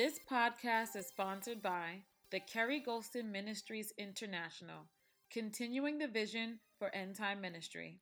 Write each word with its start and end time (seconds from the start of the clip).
This 0.00 0.18
podcast 0.30 0.96
is 0.96 1.08
sponsored 1.08 1.60
by 1.60 2.04
the 2.30 2.40
Kerry 2.40 2.80
Golston 2.80 3.30
Ministries 3.30 3.92
International, 3.98 4.86
continuing 5.30 5.98
the 5.98 6.08
vision 6.08 6.60
for 6.78 6.94
end 6.94 7.16
time 7.16 7.42
ministry. 7.42 8.00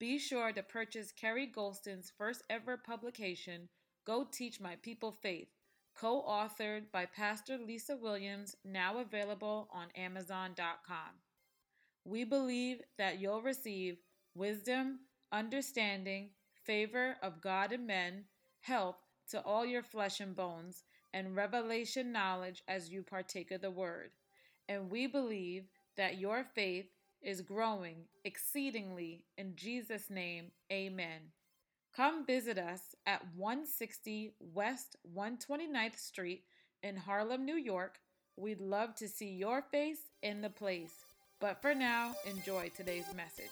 Be 0.00 0.18
sure 0.18 0.50
to 0.52 0.64
purchase 0.64 1.12
Kerry 1.12 1.46
Golston's 1.46 2.12
first 2.18 2.42
ever 2.50 2.76
publication, 2.76 3.68
Go 4.04 4.26
Teach 4.28 4.60
My 4.60 4.76
People 4.82 5.12
Faith, 5.12 5.48
co 5.94 6.22
authored 6.22 6.90
by 6.92 7.06
Pastor 7.06 7.56
Lisa 7.56 7.96
Williams, 7.96 8.56
now 8.64 8.98
available 8.98 9.68
on 9.72 9.88
Amazon.com. 9.94 11.20
We 12.04 12.24
believe 12.24 12.80
that 12.96 13.20
you'll 13.20 13.42
receive 13.42 13.98
wisdom, 14.34 15.00
understanding, 15.32 16.30
favor 16.64 17.16
of 17.22 17.40
God 17.40 17.72
and 17.72 17.86
men, 17.86 18.24
help 18.60 18.96
to 19.30 19.40
all 19.42 19.64
your 19.64 19.82
flesh 19.82 20.20
and 20.20 20.34
bones, 20.34 20.84
and 21.12 21.36
revelation 21.36 22.12
knowledge 22.12 22.62
as 22.68 22.90
you 22.90 23.02
partake 23.02 23.50
of 23.50 23.60
the 23.60 23.70
word. 23.70 24.10
And 24.68 24.90
we 24.90 25.06
believe 25.06 25.64
that 25.96 26.18
your 26.18 26.44
faith 26.54 26.86
is 27.22 27.40
growing 27.40 28.04
exceedingly. 28.24 29.24
In 29.36 29.56
Jesus' 29.56 30.10
name, 30.10 30.52
amen. 30.72 31.32
Come 31.96 32.24
visit 32.24 32.58
us 32.58 32.94
at 33.06 33.22
160 33.36 34.34
West 34.54 34.96
129th 35.16 35.98
Street 35.98 36.44
in 36.82 36.96
Harlem, 36.96 37.44
New 37.44 37.56
York. 37.56 37.98
We'd 38.36 38.60
love 38.60 38.94
to 38.96 39.08
see 39.08 39.30
your 39.30 39.62
face 39.62 40.10
in 40.22 40.40
the 40.40 40.50
place. 40.50 40.94
But 41.40 41.60
for 41.60 41.74
now, 41.74 42.14
enjoy 42.24 42.70
today's 42.76 43.12
message. 43.16 43.46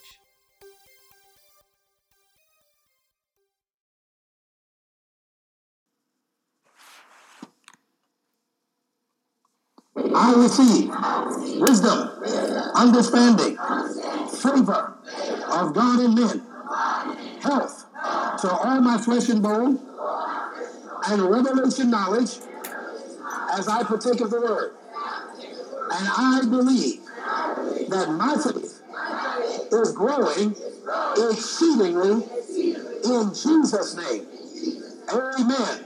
I 10.19 10.33
receive 10.35 10.89
wisdom, 11.61 12.09
understanding, 12.73 13.55
favor 14.29 14.93
of 15.51 15.73
God 15.75 15.99
and 15.99 16.15
men, 16.15 16.41
health 17.41 17.85
to 18.41 18.49
all 18.49 18.81
my 18.81 18.97
flesh 18.97 19.29
and 19.29 19.43
bone, 19.43 19.79
and 21.07 21.21
revelation 21.21 21.91
knowledge 21.91 22.39
as 23.51 23.67
I 23.67 23.83
partake 23.83 24.19
of 24.21 24.31
the 24.31 24.41
word. 24.41 24.73
And 25.91 26.09
I 26.09 26.41
believe 26.49 27.05
that 27.89 28.09
my 28.09 28.35
faith 28.43 28.81
is 29.71 29.91
growing 29.91 30.55
exceedingly 31.29 32.23
in 33.05 33.29
Jesus' 33.35 33.95
name. 33.95 34.25
Amen 35.13 35.85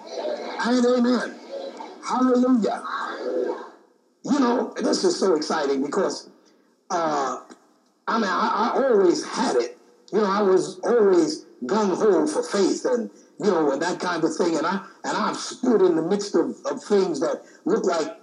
and 0.64 0.86
amen. 0.86 1.36
Hallelujah. 2.04 2.84
This 4.84 5.04
is 5.04 5.20
so 5.20 5.36
exciting 5.36 5.84
because 5.84 6.30
uh, 6.90 7.42
I 8.08 8.18
mean, 8.18 8.30
I, 8.30 8.74
I 8.74 8.84
always 8.84 9.24
had 9.26 9.56
it. 9.56 9.78
You 10.12 10.20
know, 10.20 10.26
I 10.26 10.42
was 10.42 10.80
always 10.80 11.46
gung 11.66 11.96
ho 11.96 12.28
for 12.28 12.44
faith 12.44 12.86
and 12.86 13.10
you 13.40 13.46
know 13.46 13.72
and 13.72 13.82
that 13.82 14.00
kind 14.00 14.24
of 14.24 14.36
thing. 14.36 14.58
And 14.58 14.68
I 14.68 14.84
and 15.04 15.18
I've 15.18 15.38
stood 15.38 15.82
in 15.82 15.96
the 15.96 16.02
midst 16.02 16.36
of, 16.36 16.58
of 16.66 16.84
things 16.84 17.20
that 17.22 17.42
looked 17.66 17.86
like 17.86 18.18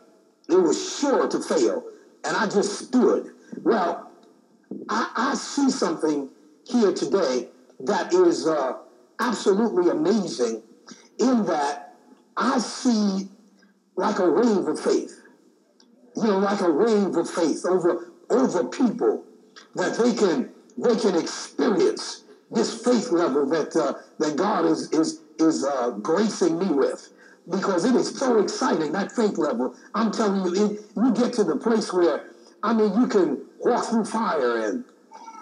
it 0.48 0.56
was 0.56 0.98
sure 0.98 1.28
to 1.28 1.40
fail, 1.40 1.84
and 2.24 2.36
I 2.36 2.46
just 2.46 2.86
stood. 2.88 3.30
Well, 3.62 4.10
I, 4.88 5.10
I 5.16 5.34
see 5.34 5.70
something 5.70 6.28
here 6.64 6.92
today 6.92 7.48
that 7.80 8.12
is 8.12 8.46
uh, 8.46 8.74
absolutely 9.20 9.90
amazing. 9.90 10.62
In 11.18 11.44
that 11.46 11.96
I 12.36 12.58
see 12.58 13.28
like 13.96 14.18
a 14.20 14.30
wave 14.30 14.68
of 14.68 14.78
faith, 14.78 15.17
you 16.22 16.28
know, 16.28 16.38
like 16.38 16.60
a 16.60 16.70
wave 16.70 17.16
of 17.16 17.30
faith 17.30 17.64
over 17.64 18.10
over 18.30 18.64
people 18.64 19.24
that 19.74 19.96
they 19.96 20.14
can 20.14 20.50
they 20.76 20.96
can 20.96 21.16
experience 21.16 22.24
this 22.50 22.82
faith 22.82 23.10
level 23.10 23.46
that 23.46 23.74
uh, 23.76 23.94
that 24.18 24.36
God 24.36 24.66
is 24.66 24.90
is 24.92 25.20
is 25.38 25.64
uh, 25.64 25.90
gracing 25.90 26.58
me 26.58 26.66
with 26.66 27.10
because 27.48 27.84
it 27.84 27.94
is 27.94 28.18
so 28.18 28.40
exciting 28.40 28.92
that 28.92 29.12
faith 29.12 29.38
level. 29.38 29.74
I'm 29.94 30.10
telling 30.10 30.54
you, 30.54 30.66
it, 30.66 30.80
you 30.96 31.14
get 31.14 31.32
to 31.34 31.44
the 31.44 31.56
place 31.56 31.92
where 31.92 32.30
I 32.62 32.72
mean 32.74 33.00
you 33.00 33.06
can 33.06 33.46
walk 33.60 33.86
through 33.86 34.04
fire 34.04 34.64
and 34.66 34.84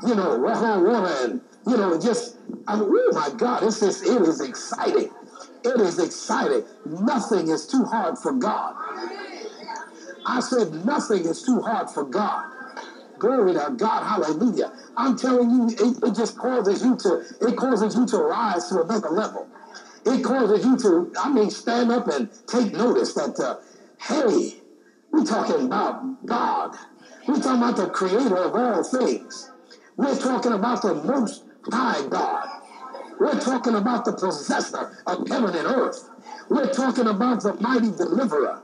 you 0.07 0.15
know 0.15 0.39
walk 0.39 0.59
on 0.59 0.85
water 0.85 1.25
and 1.25 1.41
you 1.67 1.77
know 1.77 1.99
just 1.99 2.37
I 2.69 2.77
mean, 2.77 2.89
oh 2.91 3.11
my 3.13 3.31
God, 3.37 3.63
it's 3.63 3.81
just 3.81 4.05
it 4.05 4.23
is 4.23 4.41
exciting. 4.41 5.11
It 5.65 5.81
is 5.81 5.99
exciting. 5.99 6.65
Nothing 6.85 7.49
is 7.49 7.67
too 7.67 7.85
hard 7.85 8.19
for 8.19 8.33
God. 8.33 8.75
I 10.27 10.41
said 10.41 10.85
nothing 10.85 11.25
is 11.27 11.43
too 11.43 11.61
hard 11.61 11.91
for 11.91 12.05
God. 12.05 12.45
Glory 13.19 13.55
to 13.55 13.73
God, 13.77 14.05
hallelujah. 14.05 14.73
I'm 14.97 15.17
telling 15.17 15.51
you, 15.51 15.69
it, 15.69 15.99
it 16.05 16.15
just 16.17 16.37
causes 16.39 16.85
you 16.85 16.97
to, 16.99 17.23
it 17.41 17.57
causes 17.57 17.97
you 17.97 18.07
to 18.07 18.19
rise 18.19 18.69
to 18.69 18.83
another 18.83 19.11
level. 19.11 19.49
It 20.05 20.23
causes 20.25 20.65
you 20.65 20.77
to, 20.79 21.13
I 21.19 21.33
mean, 21.33 21.51
stand 21.51 21.93
up 21.93 22.09
and 22.09 22.29
take 22.47 22.73
notice 22.75 23.15
that, 23.15 23.39
uh, 23.41 23.57
hey, 23.99 24.61
we're 25.13 25.25
talking 25.25 25.67
about 25.67 26.27
God. 26.27 26.77
We're 27.29 27.37
talking 27.41 27.63
about 27.63 27.77
the 27.77 27.89
creator 27.89 28.37
of 28.37 28.55
all 28.55 28.85
things. 28.85 29.51
We're 29.97 30.17
talking 30.19 30.53
about 30.53 30.83
the 30.83 30.95
most 30.95 31.45
high 31.73 32.07
God. 32.09 32.49
We're 33.19 33.41
talking 33.41 33.77
about 33.77 34.05
the 34.05 34.13
possessor 34.13 34.93
of 35.07 35.29
heaven 35.29 35.57
and 35.57 35.67
earth. 35.67 36.09
We're 36.51 36.73
talking 36.73 37.07
about 37.09 37.43
the 37.43 37.55
mighty 37.55 37.91
deliverer. 37.93 38.63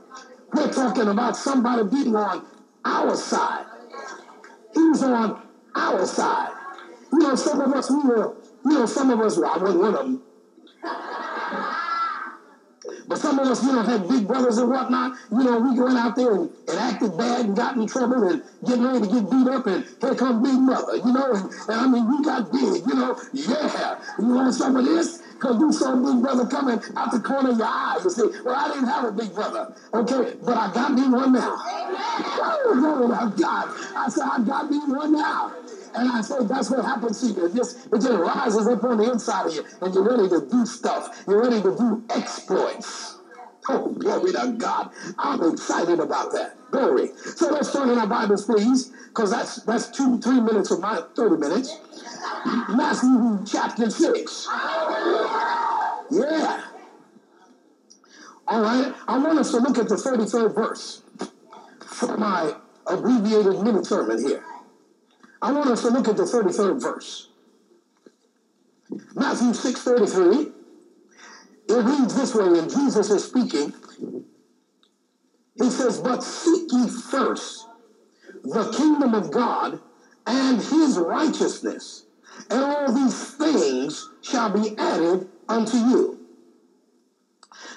We're 0.53 0.71
talking 0.71 1.07
about 1.07 1.35
somebody 1.35 1.83
being 1.89 2.15
on 2.15 2.45
our 2.85 3.15
side. 3.15 3.65
He 4.73 4.83
was 4.89 5.03
on 5.03 5.41
our 5.75 6.05
side. 6.05 6.51
You 7.11 7.19
know, 7.19 7.35
some 7.35 7.61
of 7.61 7.73
us, 7.73 7.89
we 7.89 8.01
were, 8.03 8.35
you 8.65 8.73
know, 8.73 8.85
some 8.85 9.09
of 9.09 9.19
us, 9.21 9.37
well, 9.37 9.51
I 9.51 9.57
wasn't 9.57 9.81
one 9.81 9.95
of 9.95 10.05
them. 10.05 10.21
But 13.07 13.17
some 13.17 13.39
of 13.39 13.47
us, 13.47 13.63
you 13.63 13.73
know, 13.73 13.81
had 13.81 14.07
big 14.07 14.27
brothers 14.27 14.57
and 14.57 14.69
whatnot. 14.69 15.17
You 15.31 15.43
know, 15.43 15.59
we 15.59 15.75
going 15.75 15.97
out 15.97 16.15
there 16.15 16.33
and, 16.35 16.49
and 16.67 16.79
acted 16.79 17.17
bad 17.17 17.45
and 17.45 17.55
got 17.55 17.75
in 17.75 17.87
trouble 17.87 18.27
and 18.27 18.43
getting 18.65 18.83
ready 18.83 19.01
to 19.01 19.07
get 19.07 19.29
beat 19.29 19.47
up 19.47 19.67
and 19.67 19.85
here 20.01 20.15
come 20.15 20.43
big 20.43 20.55
mother, 20.55 20.97
you 20.97 21.13
know, 21.13 21.33
and, 21.33 21.51
and 21.69 21.81
I 21.81 21.87
mean, 21.87 22.09
we 22.09 22.23
got 22.23 22.51
big, 22.51 22.83
you 22.87 22.95
know, 22.95 23.19
yeah. 23.33 23.99
You 24.19 24.27
want 24.27 24.53
some 24.53 24.75
of 24.75 24.85
this? 24.85 25.22
Because 25.43 25.59
you 25.59 25.73
saw 25.73 25.95
big 25.97 26.21
brother 26.21 26.45
coming 26.47 26.79
out 26.95 27.11
the 27.11 27.19
corner 27.19 27.49
of 27.51 27.57
your 27.57 27.67
eye. 27.67 27.99
You 28.01 28.09
say, 28.09 28.23
well, 28.45 28.55
I 28.55 28.69
didn't 28.69 28.87
have 28.87 29.03
a 29.03 29.11
big 29.11 29.35
brother, 29.35 29.73
okay, 29.93 30.37
but 30.41 30.55
I 30.55 30.73
got 30.73 30.93
me 30.93 31.01
one 31.09 31.33
now. 31.33 31.57
Oh, 31.59 32.73
glory 32.79 33.07
to 33.09 33.41
God. 33.41 33.67
I 33.93 34.07
said, 34.07 34.23
I 34.23 34.41
got 34.45 34.71
me 34.71 34.79
one 34.87 35.11
now. 35.11 35.51
And 35.95 36.09
I 36.09 36.21
said, 36.21 36.47
that's 36.47 36.69
what 36.71 36.85
happens 36.85 37.19
to 37.19 37.27
you. 37.27 37.45
It 37.47 37.55
just, 37.55 37.87
it 37.87 37.99
just 37.99 38.09
rises 38.09 38.67
up 38.67 38.85
on 38.85 38.97
the 38.99 39.11
inside 39.11 39.47
of 39.47 39.53
you, 39.53 39.65
and 39.81 39.93
you're 39.93 40.07
ready 40.07 40.29
to 40.29 40.47
do 40.49 40.65
stuff. 40.65 41.25
You're 41.27 41.41
ready 41.41 41.61
to 41.61 41.75
do 41.75 42.05
exploits. 42.15 43.17
Oh, 43.69 43.89
glory 43.89 44.33
to 44.33 44.55
God. 44.57 44.91
I'm 45.17 45.51
excited 45.51 45.99
about 45.99 46.31
that. 46.33 46.57
Glory. 46.71 47.11
So 47.15 47.49
let's 47.49 47.71
turn 47.71 47.89
in 47.89 47.97
our 47.97 48.07
Bibles, 48.07 48.45
please, 48.45 48.91
because 49.07 49.31
that's 49.31 49.57
that's 49.63 49.89
two, 49.89 50.19
three 50.19 50.41
minutes 50.41 50.71
of 50.71 50.79
my 50.81 51.01
30 51.15 51.37
minutes. 51.37 51.77
Matthew 52.69 53.43
chapter 53.45 53.89
6. 53.89 54.47
Yeah. 56.11 56.63
All 58.47 58.61
right. 58.61 58.93
I 59.07 59.17
want 59.17 59.39
us 59.39 59.51
to 59.51 59.57
look 59.57 59.77
at 59.77 59.87
the 59.87 59.95
33rd 59.95 60.55
verse 60.55 61.03
for 61.85 62.17
my 62.17 62.55
abbreviated 62.87 63.61
mini 63.61 63.83
sermon 63.83 64.19
here. 64.25 64.43
I 65.41 65.51
want 65.51 65.69
us 65.69 65.81
to 65.83 65.89
look 65.89 66.07
at 66.07 66.17
the 66.17 66.23
33rd 66.23 66.81
verse. 66.81 67.29
Matthew 69.15 69.53
6 69.53 69.81
33. 69.81 70.52
It 71.73 71.85
reads 71.85 72.13
this 72.13 72.35
way, 72.35 72.49
when 72.49 72.69
Jesus 72.69 73.09
is 73.09 73.23
speaking. 73.23 73.73
He 75.55 75.71
says, 75.71 75.99
But 75.99 76.23
seek 76.23 76.71
ye 76.71 76.87
first 76.87 77.67
the 78.43 78.71
kingdom 78.77 79.15
of 79.15 79.31
God 79.31 79.79
and 80.27 80.61
his 80.61 80.99
righteousness, 80.99 82.05
and 82.51 82.63
all 82.63 82.93
these 82.93 83.31
things 83.35 84.11
shall 84.21 84.51
be 84.51 84.77
added 84.77 85.27
unto 85.49 85.77
you. 85.77 86.19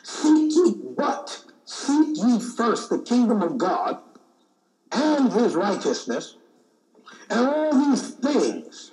Seek 0.03 0.53
ye 0.55 0.75
but, 0.97 1.45
seek 1.65 2.19
ye 2.19 2.39
first 2.39 2.91
the 2.91 2.99
kingdom 2.99 3.41
of 3.43 3.57
God 3.57 4.03
and 4.93 5.33
his 5.33 5.55
righteousness, 5.55 6.37
and 7.31 7.49
all 7.49 7.73
these 7.73 8.11
things 8.11 8.93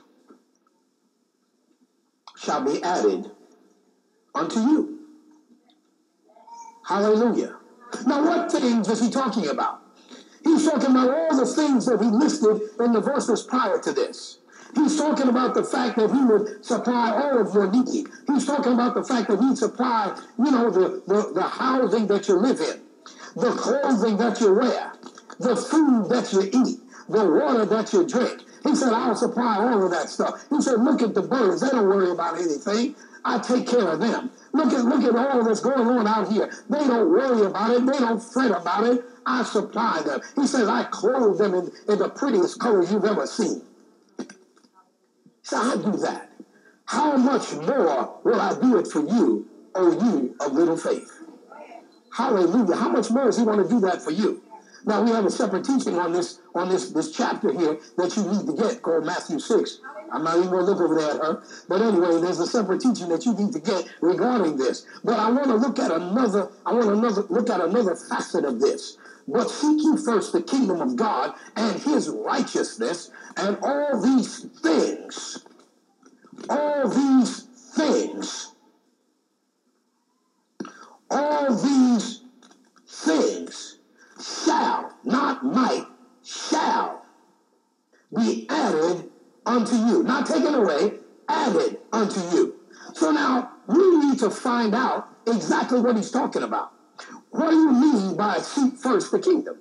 shall 2.38 2.64
be 2.64 2.82
added 2.82 3.32
unto 4.34 4.60
you. 4.62 4.93
Hallelujah. 6.86 7.58
Now, 8.06 8.26
what 8.26 8.52
things 8.52 8.90
is 8.90 9.02
he 9.02 9.10
talking 9.10 9.48
about? 9.48 9.82
He's 10.44 10.68
talking 10.68 10.92
about 10.92 11.10
all 11.10 11.38
the 11.38 11.46
things 11.46 11.86
that 11.86 12.02
he 12.02 12.08
listed 12.08 12.62
in 12.80 12.92
the 12.92 13.00
verses 13.00 13.44
prior 13.44 13.80
to 13.80 13.94
this. 13.94 14.40
He's 14.76 14.98
talking 14.98 15.30
about 15.30 15.54
the 15.54 15.64
fact 15.64 15.98
that 15.98 16.12
he 16.12 16.26
would 16.26 16.66
supply 16.66 17.12
all 17.12 17.40
of 17.40 17.54
your 17.54 17.72
need. 17.72 18.08
He's 18.28 18.46
talking 18.46 18.74
about 18.74 18.96
the 18.96 19.04
fact 19.04 19.30
that 19.30 19.40
he'd 19.40 19.58
supply, 19.58 20.20
you 20.38 20.52
know, 20.52 20.70
the, 20.72 21.04
the, 21.08 21.32
the 21.34 21.44
housing 21.44 22.08
that 22.08 22.28
you 22.28 22.36
live 22.36 22.60
in, 22.60 22.82
the 23.36 23.52
clothing 23.52 24.18
that 24.18 24.42
you 24.42 24.54
wear, 24.54 24.94
the 25.40 25.56
food 25.56 26.10
that 26.10 26.34
you 26.34 26.42
eat, 26.42 26.80
the 27.08 27.30
water 27.30 27.66
that 27.66 27.94
you 27.94 28.08
drink. 28.08 28.42
He 28.64 28.76
said, 28.76 28.94
I'll 28.94 29.16
supply 29.16 29.58
all 29.58 29.86
of 29.86 29.92
that 29.92 30.10
stuff. 30.10 30.44
He 30.50 30.62
said, 30.62 30.80
look 30.80 31.02
at 31.02 31.14
the 31.14 31.22
birds. 31.22 31.62
They 31.62 31.70
don't 31.70 31.88
worry 31.88 32.10
about 32.10 32.40
anything. 32.40 32.96
I 33.26 33.40
take 33.40 33.68
care 33.68 33.88
of 33.88 34.00
them. 34.00 34.32
Look 34.52 34.74
at 34.74 34.86
look 34.86 35.04
at 35.04 35.16
all 35.16 35.44
that's 35.44 35.62
going 35.62 35.88
on 35.88 36.08
out 36.08 36.32
here. 36.32 36.52
They 36.70 36.80
don't 36.80 37.10
worry 37.10 37.46
about 37.46 37.72
it. 37.72 37.86
They 37.86 38.00
don't 38.00 38.20
fret 38.20 38.52
about 38.52 38.86
it. 38.86 39.04
I 39.26 39.44
supply 39.44 40.02
them. 40.06 40.22
He 40.36 40.46
says, 40.46 40.68
I 40.68 40.84
clothe 40.86 41.38
them 41.38 41.54
in, 41.54 41.72
in 41.88 42.00
the 42.00 42.10
prettiest 42.10 42.60
colors 42.60 42.92
you've 42.92 43.06
ever 43.06 43.26
seen. 43.26 43.62
So 45.44 45.58
I 45.58 45.76
do 45.76 45.98
that. 46.00 46.30
How 46.86 47.16
much 47.16 47.54
more 47.54 48.20
will 48.24 48.40
I 48.40 48.60
do 48.60 48.78
it 48.80 48.88
for 48.88 49.00
you, 49.00 49.48
O 49.76 49.92
you 49.92 50.36
of 50.42 50.54
little 50.54 50.78
faith? 50.78 51.10
Hallelujah. 52.16 52.76
How 52.76 52.90
much 52.90 53.10
more 53.10 53.26
does 53.26 53.38
he 53.38 53.44
want 53.44 53.64
to 53.64 53.74
do 53.74 53.80
that 53.82 54.02
for 54.02 54.12
you? 54.12 54.44
Now 54.86 55.02
we 55.02 55.12
have 55.12 55.26
a 55.26 55.32
separate 55.32 55.64
teaching 55.66 55.98
on 55.98 56.12
this 56.12 56.40
on 56.54 56.70
this 56.70 56.92
this 56.92 57.12
chapter 57.16 57.52
here 57.52 57.80
that 57.98 58.16
you 58.16 58.24
need 58.24 58.46
to 58.46 58.54
get 58.54 58.82
called 58.82 59.06
Matthew 59.06 59.40
6. 59.40 59.80
I'm 60.14 60.24
not 60.24 60.38
even 60.38 60.50
going 60.52 60.66
to 60.66 60.72
look 60.72 60.80
over 60.80 60.96
there 60.96 61.10
at 61.10 61.18
her. 61.18 61.44
But 61.68 61.82
anyway, 61.82 62.22
there's 62.22 62.40
a 62.40 62.46
separate 62.46 62.82
teaching 62.82 63.10
that 63.10 63.26
you 63.26 63.34
need 63.34 63.52
to 63.54 63.60
get 63.60 63.92
regarding 64.00 64.58
this. 64.58 64.86
But 65.04 65.18
I 65.18 65.32
want 65.32 65.46
to 65.46 65.56
look 65.56 65.80
at 65.80 65.92
another, 65.92 66.50
I 66.66 66.74
want 66.74 66.90
another, 66.90 67.24
look 67.30 67.50
at 67.50 67.60
another 67.60 67.96
facet 67.96 68.46
of 68.46 68.60
this. 68.60 68.98
But 69.28 69.50
seek 69.50 69.82
ye 69.82 69.98
first 69.98 70.32
the 70.32 70.44
kingdom 70.44 70.82
of 70.82 70.96
God 70.96 71.34
and 71.56 71.82
his 71.82 72.10
righteousness, 72.10 73.10
and 73.38 73.58
all 73.64 74.00
these 74.02 74.46
things, 74.62 75.44
all 76.48 76.90
these 76.90 77.42
things, 77.76 78.52
all 81.10 81.56
these 81.56 82.22
things 82.88 83.80
shall, 84.22 84.94
not 85.04 85.44
might, 85.44 85.88
shall 86.24 87.04
be 88.16 88.46
added 88.50 89.10
unto 89.46 89.76
you. 89.76 90.04
Not 90.04 90.26
taken 90.26 90.54
away, 90.54 90.94
added 91.28 91.80
unto 91.92 92.20
you. 92.36 92.56
So 92.94 93.12
now 93.12 93.52
we 93.68 93.98
need 93.98 94.20
to 94.20 94.30
find 94.30 94.76
out 94.76 95.08
exactly 95.28 95.80
what 95.80 95.96
he's 95.96 96.12
talking 96.12 96.44
about. 96.44 96.72
What 97.32 97.50
do 97.50 97.56
you 97.56 97.72
mean 97.72 98.16
by 98.16 98.38
seek 98.40 98.76
first 98.78 99.12
the 99.12 99.20
kingdom? 99.20 99.58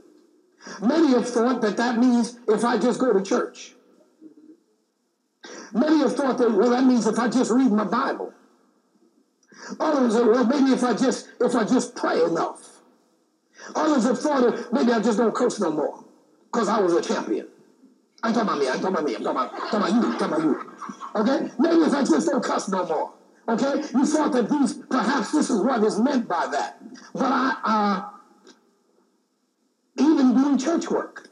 Many 0.81 1.09
have 1.13 1.29
thought 1.29 1.61
that 1.63 1.77
that 1.77 1.99
means 1.99 2.39
if 2.49 2.65
I 2.65 2.79
just 2.79 3.01
go 3.01 3.13
to 3.13 3.23
church. 3.23 3.75
Many 5.73 5.99
have 6.01 6.15
thought 6.15 6.39
that, 6.39 6.53
well, 6.53 6.71
that 6.71 6.85
means 6.85 7.07
if 7.07 7.19
I 7.19 7.29
just 7.29 7.51
read 7.51 7.73
my 7.73 7.85
Bible. 7.85 8.33
Others 9.81 10.15
have, 10.15 10.27
well, 10.27 10.45
maybe 10.45 10.73
if 10.73 10.85
I 10.85 10.95
just 10.95 11.29
if 11.41 11.55
I 11.55 11.65
just 11.65 11.95
pray 11.95 12.23
enough. 12.23 12.81
Others 13.75 14.05
have 14.05 14.19
thought 14.19 14.43
that 14.43 14.73
maybe 14.73 14.93
I 14.93 15.01
just 15.01 15.19
don't 15.19 15.35
curse 15.35 15.61
no 15.61 15.71
more 15.71 16.05
because 16.53 16.69
I 16.69 16.81
was 16.81 16.95
a 16.95 17.03
champion. 17.03 17.49
I'm 18.23 18.33
talking 18.33 18.49
about 18.49 18.59
me. 18.59 18.69
I'm 18.69 18.81
talking 18.81 18.89
about 18.89 19.05
me. 19.05 19.15
I'm 19.17 19.25
talking 19.25 19.41
about, 19.41 19.71
talking 19.71 19.79
about 19.79 19.93
you. 19.93 20.13
I'm 20.13 20.19
talking 20.19 20.35
about 20.35 20.43
you. 20.45 20.73
Okay? 21.17 21.51
Maybe 21.59 21.77
if 21.83 21.95
I 21.95 22.01
just 22.05 22.29
don't 22.29 22.45
cuss 22.45 22.69
no 22.69 22.87
more. 22.87 23.13
Okay? 23.49 23.83
You 23.93 24.07
thought 24.07 24.33
that 24.33 24.49
these, 24.49 24.75
perhaps 24.75 25.33
this 25.33 25.51
is 25.51 25.61
what 25.61 25.83
is 25.83 25.99
meant 25.99 26.29
by 26.29 26.47
that. 26.53 26.79
But 27.13 27.25
I, 27.25 27.57
uh, 27.65 28.13
even 29.99 30.35
doing 30.35 30.59
church 30.59 30.89
work. 30.89 31.29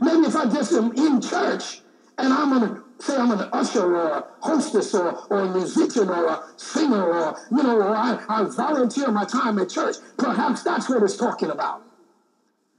Maybe 0.00 0.26
if 0.26 0.36
I 0.36 0.44
just 0.46 0.72
am 0.72 0.92
in 0.92 1.20
church 1.20 1.80
and 2.18 2.32
I'm 2.32 2.50
going 2.50 2.74
to 2.74 2.82
say 2.98 3.16
I'm 3.16 3.30
an 3.30 3.48
usher 3.52 3.94
or 3.94 4.08
a 4.08 4.26
hostess 4.40 4.94
or, 4.94 5.12
or 5.30 5.40
a 5.40 5.52
musician 5.52 6.08
or 6.08 6.26
a 6.26 6.44
singer 6.56 7.02
or, 7.02 7.36
you 7.50 7.62
know, 7.62 7.76
or 7.76 7.94
I, 7.94 8.18
I 8.28 8.44
volunteer 8.44 9.10
my 9.10 9.24
time 9.24 9.58
at 9.58 9.70
church, 9.70 9.96
perhaps 10.16 10.62
that's 10.62 10.88
what 10.88 11.02
it's 11.02 11.16
talking 11.16 11.50
about. 11.50 11.82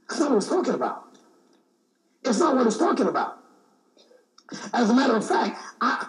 That's 0.08 0.20
what 0.20 0.32
it's 0.32 0.48
talking 0.48 0.74
about. 0.74 1.09
It's 2.24 2.38
not 2.38 2.56
what 2.56 2.66
it's 2.66 2.76
talking 2.76 3.06
about. 3.06 3.38
As 4.72 4.90
a 4.90 4.94
matter 4.94 5.16
of 5.16 5.26
fact, 5.26 5.58
I 5.80 6.06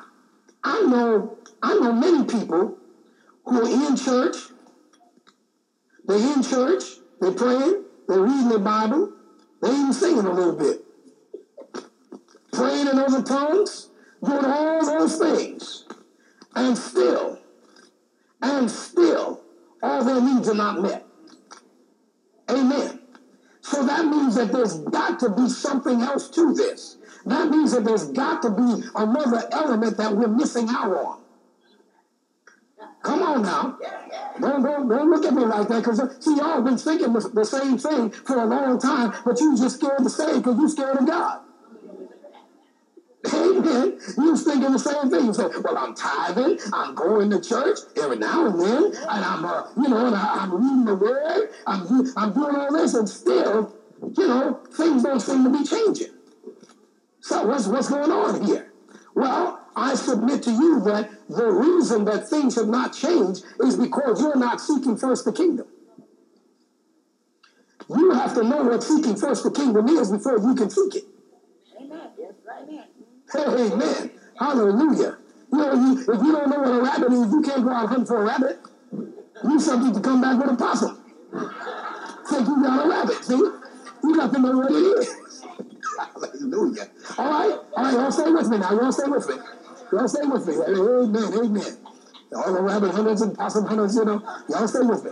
I 0.64 0.82
know 0.82 1.38
I 1.62 1.76
know 1.76 1.94
many 1.94 2.26
people 2.26 2.78
who 3.46 3.62
are 3.62 3.88
in 3.90 3.96
church. 3.96 4.36
They're 6.06 6.34
in 6.34 6.44
church. 6.44 6.84
They're 7.20 7.32
praying. 7.32 7.84
They're 8.08 8.22
reading 8.22 8.50
the 8.50 8.60
Bible. 8.60 9.14
They're 9.62 9.74
even 9.74 9.94
singing 9.94 10.26
a 10.26 10.34
little 10.34 10.56
bit, 10.56 10.84
praying 12.52 12.88
in 12.88 12.98
other 12.98 13.22
tongues, 13.22 13.90
doing 14.24 14.44
all 14.44 14.84
those 14.84 15.18
things, 15.20 15.86
and 16.56 16.76
still, 16.76 17.38
and 18.42 18.70
still, 18.70 19.42
all 19.84 20.04
their 20.04 20.20
needs 20.20 20.50
are 20.50 20.56
not 20.56 20.82
met. 20.82 21.06
Amen. 22.50 23.01
So 23.72 23.86
that 23.86 24.06
means 24.06 24.36
that 24.36 24.52
there's 24.52 24.80
got 24.80 25.18
to 25.22 25.30
be 25.30 25.48
something 25.48 26.02
else 26.02 26.30
to 26.32 26.54
this. 26.54 26.98
That 27.26 27.50
means 27.50 27.72
that 27.72 27.86
there's 27.86 28.04
got 28.10 28.42
to 28.42 28.50
be 28.50 28.84
another 28.96 29.48
element 29.54 29.96
that 29.96 30.12
we're 30.12 30.28
missing 30.28 30.68
out 30.70 30.92
on. 30.92 31.22
Come 33.02 33.24
on 33.24 33.44
now. 33.44 33.78
Don't, 34.42 34.62
don't, 34.62 34.90
don't 34.90 35.10
look 35.10 35.24
at 35.24 35.34
me 35.34 35.46
like 35.46 35.70
that 35.70 35.86
because, 35.86 36.02
see, 36.20 36.36
y'all 36.36 36.62
been 36.62 36.78
thinking 36.78 37.14
the, 37.14 37.22
the, 37.34 37.46
same 37.46 37.78
thing 37.78 38.10
for 38.10 38.42
a 38.42 38.46
long 38.46 38.78
time, 38.78 39.14
but 39.24 39.40
you 39.40 39.58
just 39.58 39.78
scared 39.78 40.00
to 40.00 40.10
say 40.10 40.38
because 40.40 40.58
you're 40.60 40.68
scared 40.68 40.98
of 40.98 41.08
God. 41.08 41.40
Amen. 43.62 44.00
You 44.18 44.32
was 44.32 44.44
thinking 44.44 44.72
the 44.72 44.80
same 44.80 45.10
thing. 45.10 45.26
You 45.26 45.34
say, 45.34 45.48
well, 45.64 45.78
I'm 45.78 45.94
tithing, 45.96 46.60
I'm 46.74 46.96
going 46.96 47.30
to 47.32 47.42
church 47.42 47.80
every 47.98 48.18
now 48.18 48.48
and 48.48 48.60
then, 48.60 48.86
and 48.86 49.26
I'm, 49.26 49.46
uh, 49.46 49.64
you 49.78 49.90
know, 49.90 50.08
and 50.08 50.16
I, 50.16 50.44
am 50.44 50.54
reading 50.56 50.86
the 50.86 50.96
word, 50.96 51.50
I'm, 51.68 52.14
I'm 52.18 52.34
doing 52.34 52.56
all 52.56 52.74
this, 52.74 52.94
and 52.96 53.08
still, 53.08 53.76
you 54.18 54.28
know, 54.28 54.60
things 54.72 55.04
don't 55.04 55.20
seem 55.20 55.44
to 55.44 55.50
be 55.50 55.64
changing. 55.64 56.12
So 57.22 57.46
what's, 57.48 57.68
what's 57.68 57.90
going 57.90 58.12
on 58.12 58.46
here? 58.46 58.72
Well, 59.16 59.62
I 59.76 59.96
submit 59.96 60.44
to 60.44 60.52
you 60.52 60.82
that 60.86 61.12
the 61.30 61.52
reason 61.52 62.06
that 62.06 62.28
things 62.30 62.56
have 62.56 62.68
not 62.68 62.94
changed 62.94 63.44
is 63.62 63.78
because 63.78 64.22
you're 64.22 64.38
not 64.38 64.60
seeking 64.60 64.98
first 64.98 65.26
the 65.26 65.34
kingdom. 65.34 65.68
You 67.90 68.12
have 68.12 68.34
to 68.36 68.44
know 68.44 68.64
what 68.64 68.84
seeking 68.84 69.16
first 69.18 69.44
the 69.44 69.52
kingdom 69.52 69.88
is 69.90 70.12
before 70.12 70.40
you 70.40 70.56
can 70.56 70.70
seek 70.70 70.96
it. 70.96 71.04
Amen. 73.36 74.12
Hallelujah. 74.38 75.18
You 75.52 75.58
know, 75.58 75.98
if 76.00 76.08
you 76.08 76.32
don't 76.32 76.50
know 76.50 76.60
what 76.60 76.76
a 76.76 76.82
rabbit 76.82 77.14
is, 77.14 77.32
you 77.32 77.42
can't 77.42 77.64
go 77.64 77.72
out 77.72 77.88
hunting 77.90 78.06
for 78.06 78.22
a 78.22 78.26
rabbit. 78.26 78.60
You 79.44 79.60
something 79.60 79.94
to 79.94 80.00
come 80.00 80.22
back 80.22 80.40
with 80.40 80.54
a 80.54 80.56
possum. 80.56 81.04
Think 82.30 82.48
you 82.48 82.64
got 82.64 82.86
a 82.86 82.90
rabbit, 82.90 83.24
see? 83.24 83.36
You 83.36 84.16
got 84.16 84.34
to 84.34 84.40
know 84.40 84.58
what 84.58 84.72
it 84.72 84.76
is. 84.76 85.44
Hallelujah. 85.98 86.90
All 87.18 87.30
right? 87.30 87.60
All 87.76 87.84
right, 87.84 87.94
y'all 87.94 88.12
stay 88.12 88.32
with 88.32 88.50
me 88.50 88.58
now. 88.58 88.72
Y'all 88.72 88.92
stay 88.92 89.08
with 89.08 89.28
me. 89.28 89.36
Y'all 89.92 90.08
stay 90.08 90.26
with 90.26 90.48
me. 90.48 90.54
Amen. 90.54 91.34
Amen. 91.34 91.78
All 92.36 92.54
the 92.54 92.62
rabbit 92.62 92.92
hunters 92.92 93.22
and 93.22 93.38
possum 93.38 93.66
hunters, 93.66 93.96
you 93.96 94.06
know, 94.06 94.22
y'all 94.50 94.68
stay 94.68 94.80
with 94.82 95.04
me. 95.04 95.12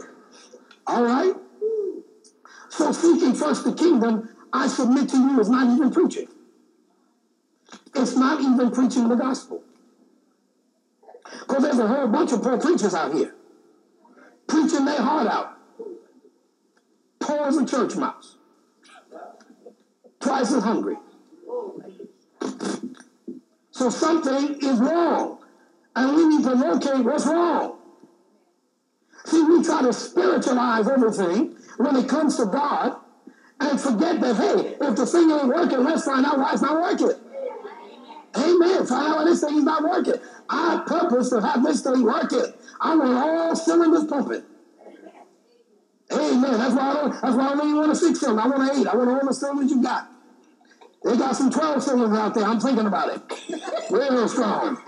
All 0.88 1.04
right? 1.04 1.34
So 2.70 2.92
seeking 2.92 3.34
first 3.34 3.66
the 3.66 3.74
kingdom, 3.74 4.30
I 4.54 4.68
submit 4.68 5.10
to 5.10 5.18
you, 5.18 5.40
is 5.40 5.50
not 5.50 5.76
even 5.76 5.92
preaching. 5.92 6.28
It's 7.96 8.16
not 8.16 8.42
even 8.42 8.72
preaching 8.72 9.08
the 9.08 9.16
gospel. 9.16 9.64
Because 11.48 11.64
there's 11.64 11.80
a 11.80 11.88
whole 11.88 12.08
bunch 12.08 12.32
of 12.32 12.42
poor 12.42 12.58
preachers 12.58 12.94
out 12.94 13.14
here 13.14 13.34
preaching 14.50 14.86
their 14.86 15.02
heart 15.02 15.28
out. 15.28 15.58
Poor 17.20 17.48
as 17.48 17.58
a 17.58 17.66
church 17.66 17.96
mouse. 17.96 18.36
Twice 20.20 20.52
as 20.54 20.64
hungry. 20.64 20.98
So 23.72 23.90
something 23.90 24.60
is 24.62 24.80
wrong. 24.80 25.38
And 25.96 26.16
we 26.16 26.28
need 26.28 26.44
to 26.44 26.54
locate 26.54 27.06
what's 27.06 27.26
wrong. 27.26 27.78
See, 29.26 29.42
we 29.44 29.64
try 29.64 29.82
to 29.84 29.94
spiritualize 29.94 30.88
everything 30.88 31.56
when 31.78 31.96
it 31.96 32.10
comes 32.10 32.38
to 32.38 32.46
God 32.46 32.96
and 33.60 33.80
forget 33.80 34.20
that, 34.22 34.36
hey, 34.36 34.78
if 34.82 34.96
the 34.96 35.06
thing 35.06 35.30
ain't 35.32 35.48
working, 35.48 35.84
let's 35.84 36.06
find 36.06 36.26
out 36.26 36.38
why 36.38 36.54
it's 36.54 36.62
not 36.62 36.82
working. 36.82 37.20
Amen. 38.38 38.82
Out 38.82 38.90
why 38.90 39.24
this 39.26 39.42
thing 39.42 39.58
is 39.58 39.64
not 39.64 39.84
working. 39.84 40.22
I 40.50 40.84
purpose 40.86 41.30
to 41.32 41.42
have 41.42 41.64
this 41.64 41.82
thing 41.82 42.04
working. 42.04 42.54
I 42.80 42.96
want 42.96 43.14
all 43.14 43.56
cylinders 43.56 44.06
pumping. 44.06 44.44
Amen. 46.12 46.42
That's 46.42 46.74
why 46.74 46.90
I 46.90 46.94
don't. 46.94 47.12
That's 47.22 47.36
why 47.36 47.48
I 47.48 47.56
don't 47.56 47.68
even 47.68 47.78
want 47.78 47.92
a 47.92 47.96
six 47.96 48.20
cylinder. 48.20 48.42
I 48.42 48.48
want 48.48 48.72
an 48.72 48.80
eight. 48.80 48.88
I 48.88 48.96
want 48.96 49.10
all 49.10 49.28
the 49.28 49.34
cylinders 49.34 49.72
you 49.72 49.82
got. 49.82 50.10
They 51.04 51.18
got 51.18 51.36
some 51.36 51.52
twelve 51.52 51.84
cylinders 51.84 52.18
out 52.18 52.34
there. 52.34 52.46
I'm 52.46 52.60
thinking 52.60 52.88
about 52.88 53.16
it. 53.16 53.22
Real 53.92 54.28
strong. 54.28 54.82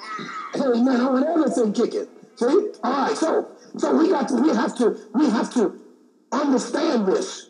Amen. 0.56 1.02
I 1.02 1.10
want 1.10 1.26
everything 1.26 1.74
kicking. 1.74 2.08
See? 2.36 2.72
All 2.84 3.08
right. 3.08 3.18
So, 3.18 3.52
so 3.78 3.96
we 3.96 4.10
got 4.10 4.28
to. 4.30 4.36
We 4.36 4.50
have 4.50 4.76
to. 4.78 4.98
We 5.14 5.30
have 5.30 5.54
to 5.54 5.80
understand 6.32 7.08
this. 7.08 7.50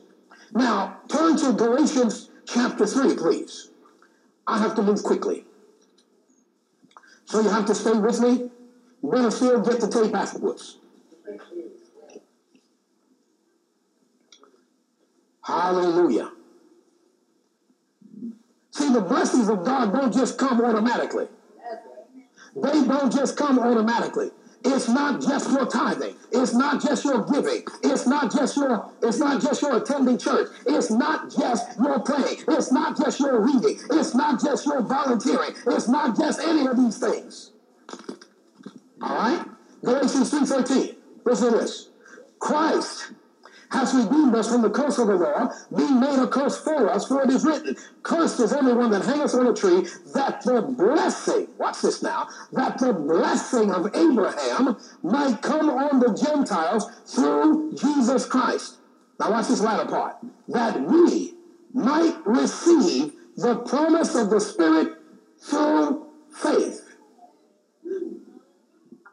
Now, 0.54 0.98
turn 1.08 1.38
to 1.38 1.54
Galatians 1.54 2.30
chapter 2.46 2.86
three, 2.86 3.16
please. 3.16 3.70
I 4.48 4.58
have 4.60 4.76
to 4.76 4.82
move 4.84 5.02
quickly. 5.04 5.46
So 7.32 7.40
you 7.40 7.48
have 7.48 7.66
to 7.68 7.76
stay 7.76 7.94
with 7.94 8.20
me. 8.20 8.50
Still 9.30 9.62
get 9.62 9.80
the 9.80 9.88
tape 9.88 10.14
afterwards. 10.14 10.80
Hallelujah. 15.42 16.34
See, 18.72 18.92
the 18.92 19.00
blessings 19.00 19.48
of 19.48 19.64
God 19.64 19.94
don't 19.94 20.14
just 20.14 20.38
come 20.38 20.60
automatically. 20.60 21.30
They 22.54 22.84
don't 22.86 23.14
just 23.14 23.38
come 23.38 23.60
automatically. 23.60 24.32
It's 24.63 24.88
not 24.88 25.22
just 25.22 25.50
your 25.51 25.65
tithing. 25.65 26.15
It's 26.32 26.53
not 26.53 26.82
just 26.82 27.03
your 27.03 27.24
giving. 27.25 27.63
It's 27.84 28.06
not 28.06 28.32
just 28.32 28.58
your, 28.58 28.91
it's 29.01 29.18
not 29.18 29.41
just 29.41 29.62
your 29.62 29.77
attending 29.77 30.18
church. 30.18 30.50
It's 30.68 30.91
not 30.91 31.32
just 31.32 31.80
your 31.80 32.00
praying. 32.00 32.44
It's 32.48 32.72
not 32.72 32.98
just 32.98 33.20
your 33.20 33.41
reading. 33.41 33.80
It's 33.91 34.13
not 34.13 34.41
just 34.41 34.65
your 34.65 34.82
volunteering. 34.82 35.56
It's 35.68 35.88
not 35.88 36.18
just 36.18 36.39
any 36.41 36.68
of 36.68 36.77
these 36.77 36.98
things. 36.98 37.51
All 39.01 39.15
right? 39.15 39.46
Galatians 39.84 40.32
3.13. 40.32 40.96
Listen 41.25 41.51
to 41.53 41.58
this. 41.60 41.89
Christ 42.39 43.13
has 43.72 43.94
redeemed 43.94 44.36
us 44.36 44.50
from 44.50 44.62
the 44.62 44.70
curse 44.70 44.98
of 44.98 45.08
the 45.08 45.16
law, 45.16 45.50
being 45.75 46.00
made 46.00 46.20
a 46.20 46.28
curse 46.28 46.60
for 46.60 46.90
us, 46.90 47.08
for 47.08 47.24
it 47.24 47.30
is 47.30 47.46
written, 47.46 47.75
Cursed 48.04 48.40
is 48.42 48.54
everyone 48.54 48.92
that 48.92 49.06
hangeth 49.06 49.34
on 49.34 49.48
a 49.48 49.54
tree, 49.54 49.88
that 50.13 50.44
the 50.44 50.62
blessing, 50.62 51.48
watch 51.58 51.82
this 51.82 52.04
now, 52.04 52.28
that 52.51 52.78
the 52.80 52.94
blessing 52.94 53.72
of 53.72 53.88
Abraham 53.96 54.78
might 55.04 55.42
come 55.42 55.70
on 55.70 56.00
the 56.00 56.13
Gentiles 56.13 56.86
through 57.06 57.74
Jesus 57.75 58.25
Christ. 58.25 58.78
Now 59.20 59.32
watch 59.32 59.48
this 59.48 59.62
latter 59.62 59.90
part. 59.90 60.18
That 60.50 60.82
we 60.82 61.36
might 61.74 62.18
receive 62.25 63.13
the 63.38 63.56
promise 63.58 64.16
of 64.16 64.30
the 64.30 64.42
Spirit 64.42 64.98
through 65.40 66.08
faith. 66.32 66.81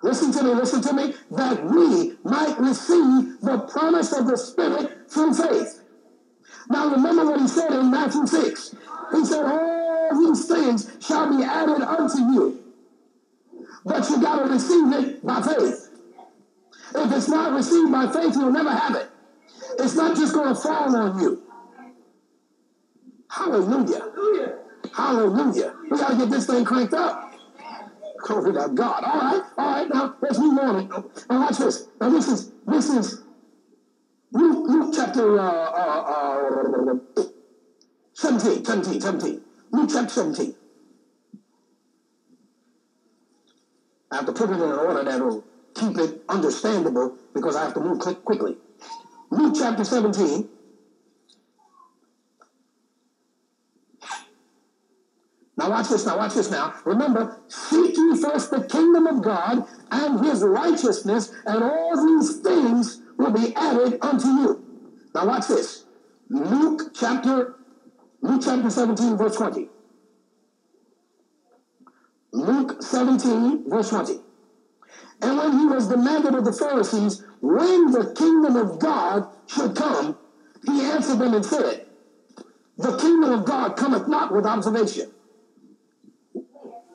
Listen 0.02 0.32
to 0.32 0.42
me, 0.44 0.54
listen 0.54 0.80
to 0.82 0.92
me, 0.92 1.14
that 1.32 1.64
we 1.64 2.16
might 2.22 2.58
receive 2.58 3.40
the 3.40 3.58
promise 3.70 4.12
of 4.12 4.26
the 4.26 4.36
Spirit 4.36 5.10
through 5.10 5.34
faith. 5.34 5.82
Now 6.70 6.90
remember 6.90 7.24
what 7.24 7.40
he 7.40 7.48
said 7.48 7.72
in 7.72 7.90
Matthew 7.90 8.26
6. 8.26 8.74
He 9.12 9.24
said, 9.24 9.44
All 9.44 10.26
these 10.26 10.46
things 10.46 10.96
shall 11.00 11.36
be 11.36 11.42
added 11.42 11.82
unto 11.82 12.18
you. 12.18 12.62
But 13.84 14.08
you 14.10 14.20
got 14.20 14.44
to 14.44 14.52
receive 14.52 14.92
it 14.92 15.24
by 15.24 15.42
faith. 15.42 15.90
If 16.94 17.12
it's 17.12 17.28
not 17.28 17.52
received 17.54 17.90
by 17.90 18.10
faith, 18.12 18.34
you'll 18.36 18.52
never 18.52 18.70
have 18.70 18.94
it. 18.94 19.10
It's 19.78 19.94
not 19.94 20.16
just 20.16 20.34
going 20.34 20.54
to 20.54 20.60
fall 20.60 20.94
on 20.94 21.20
you. 21.20 21.42
Hallelujah. 23.28 24.10
Hallelujah. 24.94 25.74
We 25.90 25.98
got 25.98 26.10
to 26.10 26.16
get 26.16 26.30
this 26.30 26.46
thing 26.46 26.64
cranked 26.64 26.94
up. 26.94 27.27
Glory 28.18 28.52
to 28.52 28.68
God. 28.74 29.04
All 29.04 29.20
right, 29.20 29.42
all 29.56 29.72
right. 29.72 29.88
Now 29.88 30.14
let's 30.20 30.38
move 30.38 30.58
on. 30.58 30.88
Now 31.30 31.40
watch 31.40 31.58
this. 31.58 31.88
Now 32.00 32.10
this 32.10 32.28
is 32.28 32.52
this 32.66 32.90
is 32.90 33.22
Luke, 34.32 34.68
Luke 34.68 34.94
chapter 34.94 35.38
uh, 35.38 35.42
uh, 35.42 36.94
uh, 37.16 37.22
17, 38.14 38.64
17, 38.64 39.00
17. 39.00 39.40
Luke 39.70 39.90
chapter 39.92 40.10
17. 40.10 40.54
I 44.10 44.16
have 44.16 44.26
to 44.26 44.32
put 44.32 44.50
it 44.50 44.54
in 44.54 44.62
an 44.62 44.72
order 44.72 45.04
that 45.04 45.20
will 45.20 45.44
keep 45.74 45.96
it 45.98 46.22
understandable 46.28 47.16
because 47.34 47.56
I 47.56 47.64
have 47.64 47.74
to 47.74 47.80
move 47.80 48.00
quickly. 48.24 48.56
Luke 49.30 49.54
chapter 49.58 49.84
17. 49.84 50.48
Now 55.58 55.70
watch 55.70 55.88
this 55.88 56.06
now, 56.06 56.16
watch 56.16 56.34
this 56.34 56.52
now. 56.52 56.72
Remember, 56.84 57.36
seek 57.48 57.96
ye 57.96 58.16
first 58.16 58.52
the 58.52 58.62
kingdom 58.62 59.08
of 59.08 59.22
God 59.22 59.66
and 59.90 60.24
his 60.24 60.44
righteousness, 60.44 61.32
and 61.46 61.64
all 61.64 62.06
these 62.06 62.38
things 62.38 63.02
will 63.16 63.32
be 63.32 63.56
added 63.56 63.98
unto 64.00 64.28
you. 64.28 64.64
Now 65.16 65.26
watch 65.26 65.48
this. 65.48 65.84
Luke 66.30 66.94
chapter, 66.94 67.56
Luke 68.20 68.40
chapter 68.44 68.70
17, 68.70 69.16
verse 69.16 69.34
20. 69.34 69.68
Luke 72.32 72.80
17, 72.80 73.68
verse 73.68 73.90
20. 73.90 74.20
And 75.22 75.38
when 75.38 75.58
he 75.58 75.66
was 75.66 75.88
demanded 75.88 76.36
of 76.36 76.44
the 76.44 76.52
Pharisees 76.52 77.24
when 77.40 77.90
the 77.90 78.14
kingdom 78.16 78.54
of 78.54 78.78
God 78.78 79.26
should 79.48 79.74
come, 79.74 80.16
he 80.64 80.82
answered 80.82 81.18
them 81.18 81.34
and 81.34 81.44
said, 81.44 81.86
The 82.76 82.96
kingdom 82.96 83.32
of 83.32 83.44
God 83.44 83.76
cometh 83.76 84.06
not 84.06 84.32
with 84.32 84.46
observation. 84.46 85.10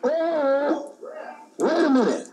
Oh, 0.03 0.95
wait 1.59 1.85
a 1.85 1.89
minute. 1.89 2.27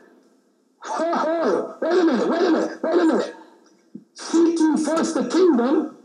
Oh, 0.84 1.76
wait 1.82 1.92
a 1.92 2.04
minute, 2.04 2.28
wait 2.28 2.42
a 2.42 2.50
minute, 2.50 2.82
wait 2.82 2.94
a 2.94 3.04
minute. 3.04 3.34
Seek 4.14 4.58
ye 4.58 4.84
first 4.84 5.14
the 5.14 5.28
kingdom 5.28 5.96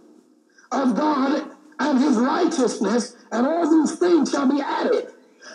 of 0.71 0.95
God 0.95 1.51
and 1.79 1.99
his 1.99 2.17
righteousness, 2.17 3.15
and 3.31 3.47
all 3.47 3.69
these 3.69 3.97
things 3.97 4.31
shall 4.31 4.49
be 4.49 4.61
added. 4.61 5.07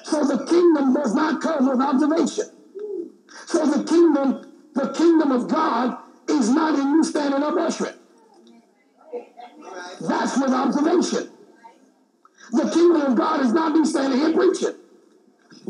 So 0.05 0.25
the 0.25 0.45
kingdom 0.47 0.95
does 0.95 1.15
not 1.15 1.41
come 1.43 1.69
with 1.69 1.81
observation. 1.81 2.47
So 3.47 3.67
the 3.67 3.85
kingdom, 3.85 4.45
the 4.75 4.93
kingdom 4.93 5.33
of 5.33 5.49
God 5.49 5.97
is 6.29 6.51
not 6.51 6.79
in 6.79 6.91
you 6.93 7.05
standing 7.05 7.43
up 7.43 7.55
ushering. 7.57 7.95
That's 10.01 10.39
with 10.39 10.53
observation. 10.53 11.31
The 12.53 12.71
kingdom 12.71 13.03
of 13.03 13.17
God 13.17 13.45
is 13.45 13.53
not 13.53 13.75
me 13.75 13.85
standing 13.85 14.19
here 14.19 14.33
preaching. 14.33 14.75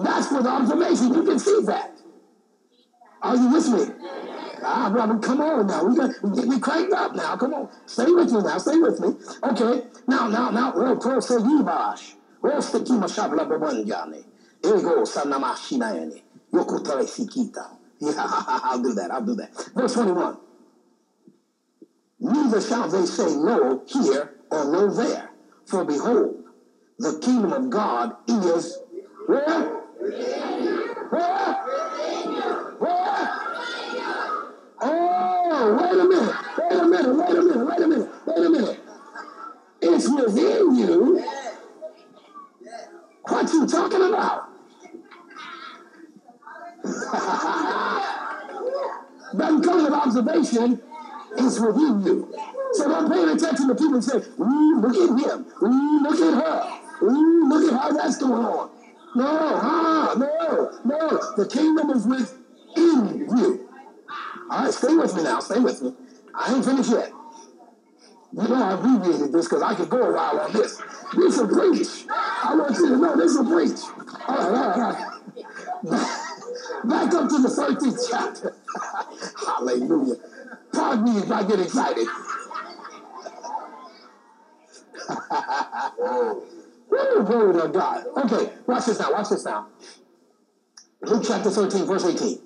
That's 0.02 0.32
with 0.32 0.46
observation. 0.46 1.14
You 1.14 1.24
can 1.24 1.38
see 1.38 1.60
that. 1.66 1.92
Are 3.22 3.36
you 3.36 3.52
with 3.52 3.68
me? 3.68 3.94
Ah, 4.62 4.90
brother, 4.90 5.18
come 5.18 5.40
on 5.42 5.66
now. 5.66 5.84
We 5.84 5.96
got 5.96 6.10
we, 6.22 6.44
we 6.46 6.60
cranked 6.60 6.92
up 6.92 7.14
now. 7.14 7.36
Come 7.36 7.54
on. 7.54 7.68
Stay 7.86 8.10
with 8.10 8.32
me 8.32 8.42
now. 8.42 8.58
Stay 8.58 8.78
with 8.78 9.00
me. 9.00 9.08
Okay. 9.44 9.82
Now, 10.08 10.28
now, 10.28 10.50
now, 10.50 10.72
real 10.74 10.96
close 10.96 11.28
to 11.28 11.34
Yibash. 11.34 12.14
Real 12.42 12.62
sticky 12.62 12.94
mashabla 12.94 13.46
babanjani. 13.48 14.24
Ego 14.64 15.04
sanamashinaani. 15.04 16.22
Yokutare 16.52 17.04
sikita. 17.06 17.76
Yeah, 18.00 18.12
I'll 18.18 18.82
do 18.82 18.94
that. 18.94 19.10
I'll 19.12 19.22
do 19.24 19.34
that. 19.36 19.50
Verse 19.74 19.94
21. 19.94 20.38
Neither 22.20 22.60
shall 22.60 22.88
they 22.88 23.06
say 23.06 23.34
no 23.36 23.82
here 23.86 24.34
or 24.50 24.64
no 24.66 24.94
there. 24.94 25.30
For 25.66 25.84
behold, 25.84 26.44
the 26.98 27.18
kingdom 27.20 27.52
of 27.52 27.70
God 27.70 28.14
is? 28.28 28.78
Where? 29.26 29.69
Up 77.80 77.84
to 77.84 77.90
the 77.90 77.96
13th 77.96 78.10
chapter. 78.10 78.56
Hallelujah. 79.46 80.16
Pardon 80.72 81.04
me 81.04 81.18
if 81.20 81.30
I 81.30 81.42
get 81.46 81.60
excited. 81.60 82.06
Woo, 86.90 87.24
glory 87.24 87.60
to 87.60 87.68
God. 87.68 88.04
Okay, 88.16 88.52
watch 88.66 88.86
this 88.86 88.98
now. 88.98 89.12
Watch 89.12 89.28
this 89.30 89.44
now. 89.44 89.66
Luke 91.02 91.24
chapter 91.26 91.50
13, 91.50 91.86
verse 91.86 92.04
18. 92.04 92.38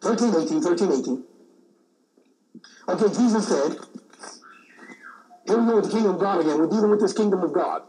13, 0.00 0.34
18, 0.34 0.60
13, 0.62 0.92
18. 0.92 1.24
Okay, 2.88 3.08
Jesus 3.08 3.48
said, 3.48 3.76
here 5.46 5.58
we 5.58 5.66
go 5.66 5.76
with 5.76 5.84
the 5.86 5.90
kingdom 5.90 6.14
of 6.14 6.20
God 6.20 6.40
again. 6.40 6.58
We're 6.58 6.66
dealing 6.68 6.90
with 6.90 7.00
this 7.00 7.12
kingdom 7.12 7.42
of 7.42 7.52
God. 7.52 7.82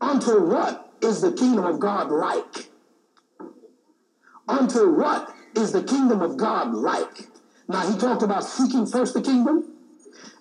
Unto 0.00 0.46
what 0.46 0.92
is 1.02 1.20
the 1.20 1.32
kingdom 1.32 1.64
of 1.64 1.80
God 1.80 2.10
like? 2.10 2.67
Unto 4.48 4.94
what 4.94 5.34
is 5.54 5.72
the 5.72 5.82
kingdom 5.82 6.22
of 6.22 6.36
God 6.36 6.74
like? 6.74 7.28
Now, 7.68 7.90
he 7.90 7.98
talked 7.98 8.22
about 8.22 8.44
seeking 8.44 8.86
first 8.86 9.14
the 9.14 9.20
kingdom. 9.20 9.74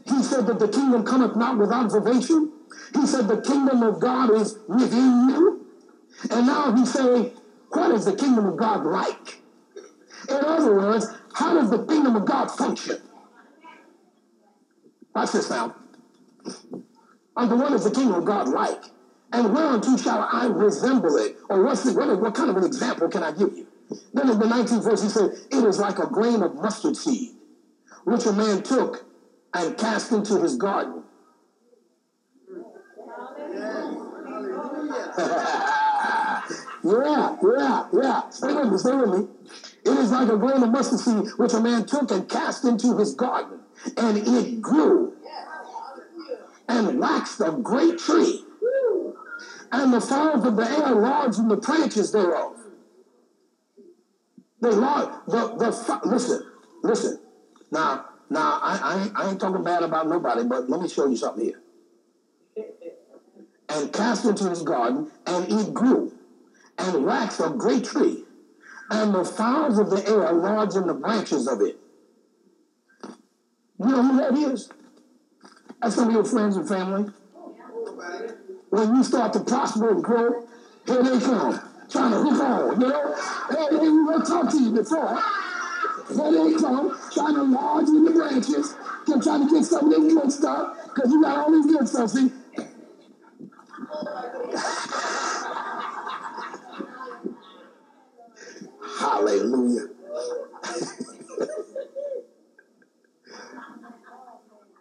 He 0.06 0.24
said 0.24 0.48
that 0.48 0.60
the 0.60 0.70
kingdom 0.70 1.04
cometh 1.04 1.36
not 1.36 1.58
with 1.58 1.72
observation. 1.72 2.54
He 2.96 3.06
said 3.06 3.28
the 3.28 3.42
kingdom 3.42 3.84
of 3.84 4.00
God 4.00 4.32
is 4.32 4.58
within 4.68 5.30
you. 5.30 5.66
And 6.32 6.48
now 6.48 6.74
he's 6.74 6.94
saying, 6.94 7.32
what 7.70 7.92
is 7.92 8.06
the 8.06 8.16
kingdom 8.16 8.46
of 8.46 8.56
God 8.56 8.86
like? 8.86 9.42
In 10.30 10.38
other 10.38 10.74
words, 10.76 11.08
how 11.34 11.54
does 11.54 11.70
the 11.70 11.86
kingdom 11.86 12.16
of 12.16 12.26
God 12.26 12.48
function? 12.48 12.98
Watch 15.14 15.34
this 15.34 15.50
now. 15.50 15.76
Unto 17.36 17.56
what 17.56 17.74
is 17.74 17.84
the 17.84 17.92
kingdom 17.92 18.16
of 18.16 18.26
God 18.26 18.48
like? 18.48 18.84
And 19.34 19.54
whereunto 19.54 19.98
shall 19.98 20.28
I 20.32 20.46
resemble 20.48 21.18
it? 21.18 21.36
Or 21.50 21.64
what's 21.64 21.84
the, 21.84 21.94
what, 21.94 22.20
what 22.22 22.34
kind 22.34 22.50
of 22.50 22.56
an 22.58 22.64
example 22.64 23.10
can 23.10 23.24
I 23.24 23.32
give 23.32 23.52
you? 23.56 23.68
Then 24.13 24.29
in 24.29 24.39
the 24.39 24.46
19th 24.46 24.84
verse, 24.84 25.03
he 25.03 25.10
said, 25.10 25.32
It 25.51 25.63
is 25.63 25.79
like 25.79 26.00
a 26.00 26.08
grain 26.08 26.41
of 26.41 26.56
mustard 26.56 26.98
seed, 26.98 27.32
which 28.03 28.25
a 28.25 28.34
man 28.34 28.63
took 28.63 29.06
and 29.53 29.77
cast 29.77 30.12
into 30.12 30.41
his 30.41 30.56
garden. 30.56 31.03
yeah, 36.84 37.38
yeah, 37.44 37.88
yeah. 37.94 38.29
Stay 38.29 38.53
with 38.53 38.72
me, 38.72 38.77
stay 38.77 38.96
with 38.96 39.10
me. 39.10 39.27
It 39.86 39.98
is 39.98 40.12
like 40.12 40.29
a 40.29 40.38
grain 40.38 40.63
of 40.63 40.70
mustard 40.70 41.00
seed 41.00 41.27
which 41.38 41.53
a 41.53 41.60
man 41.62 41.86
took 41.86 42.12
and 42.12 42.27
cast 42.27 42.65
into 42.65 42.98
his 42.98 43.15
garden, 43.15 43.60
and 43.96 44.17
it 44.17 44.62
grew 44.62 45.13
and 46.67 47.00
waxed 47.00 47.39
a 47.39 47.51
great 47.51 47.98
tree, 47.98 48.44
and 49.72 49.94
the 49.94 50.01
fowls 50.01 50.46
of 50.46 50.56
the 50.58 50.70
air 50.70 50.94
lodged 50.94 51.39
in 51.39 51.48
the 51.48 51.56
branches 51.56 52.12
thereof. 52.12 52.57
They 54.62 54.72
lodge 54.72 55.10
the 55.28 55.56
the 55.56 56.00
listen, 56.06 56.52
listen. 56.84 57.20
Now, 57.72 58.06
now 58.30 58.60
I, 58.62 59.10
I, 59.16 59.24
I 59.24 59.30
ain't 59.30 59.40
talking 59.40 59.64
bad 59.64 59.84
about 59.84 60.08
nobody, 60.08 60.44
but 60.44 60.70
let 60.70 60.82
me 60.82 60.88
show 60.88 61.08
you 61.08 61.16
something 61.16 61.46
here. 61.46 61.62
And 63.70 63.92
cast 63.94 64.26
into 64.26 64.50
his 64.50 64.64
garden, 64.64 65.12
and 65.26 65.52
it 65.52 65.74
grew, 65.74 66.12
and 66.78 67.06
waxed 67.06 67.40
a 67.40 67.50
great 67.50 67.84
tree, 67.84 68.24
and 68.90 69.14
the 69.14 69.26
fowls 69.26 69.78
of 69.78 69.90
the 69.90 70.08
air 70.10 70.32
lodged 70.32 70.76
in 70.76 70.88
the 70.88 70.94
branches 70.94 71.48
of 71.48 71.62
it. 71.62 71.78
You 73.80 73.86
know 73.86 74.02
who 74.02 74.18
that 74.18 74.52
is? 74.52 74.70
That's 75.82 75.96
some 75.96 76.08
of 76.08 76.14
your 76.14 76.26
friends 76.26 76.56
and 76.58 76.68
family. 76.68 77.12
When 78.70 78.96
you 78.96 79.04
start 79.04 79.34
to 79.34 79.42
prosper 79.42 79.92
and 79.92 80.04
grow, 80.04 80.48
here 80.86 81.04
they 81.04 81.20
come, 81.20 81.60
trying 81.89 82.12
to 82.12 82.17
hook 82.17 82.41
on, 82.41 82.82
you 82.82 82.88
know? 82.88 83.15
Hey, 83.50 83.77
they 83.77 83.84
even 83.86 84.22
talk 84.25 84.51
to 84.51 84.60
you 84.62 84.72
before. 84.72 85.20
Here 86.08 86.32
they 86.32 86.53
come, 86.56 86.98
trying 87.13 87.36
to 87.36 87.44
lodge 87.44 87.88
in 87.89 88.06
the 88.06 88.12
branches, 88.12 88.75
to 89.06 89.20
trying 89.22 89.48
to 89.48 89.53
get 89.53 89.65
some 89.65 89.91
of 89.91 89.91
this 89.91 90.13
good 90.13 90.32
stuff, 90.32 90.77
because 90.94 91.12
you 91.12 91.22
got 91.22 91.38
all 91.38 91.51
this 91.51 91.65
good 91.65 91.88
stuff. 91.88 92.10
See, 92.12 92.32
Hallelujah. 99.00 99.88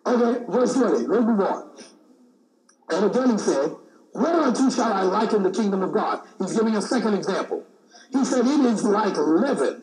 okay, 0.06 0.44
verse 0.48 0.74
20. 0.74 1.06
Let's 1.06 1.24
move 1.24 1.40
on. 1.40 1.70
And 2.88 3.04
again 3.04 3.30
he 3.30 3.38
said, 3.38 3.76
Whereunto 4.16 4.70
shall 4.70 4.92
I 4.92 5.02
liken 5.02 5.42
the 5.42 5.50
kingdom 5.50 5.82
of 5.82 5.92
God? 5.92 6.22
He's 6.38 6.56
giving 6.56 6.74
a 6.74 6.80
second 6.80 7.14
example. 7.14 7.64
He 8.10 8.24
said, 8.24 8.46
It 8.46 8.60
is 8.64 8.82
like 8.82 9.14
leaven, 9.16 9.82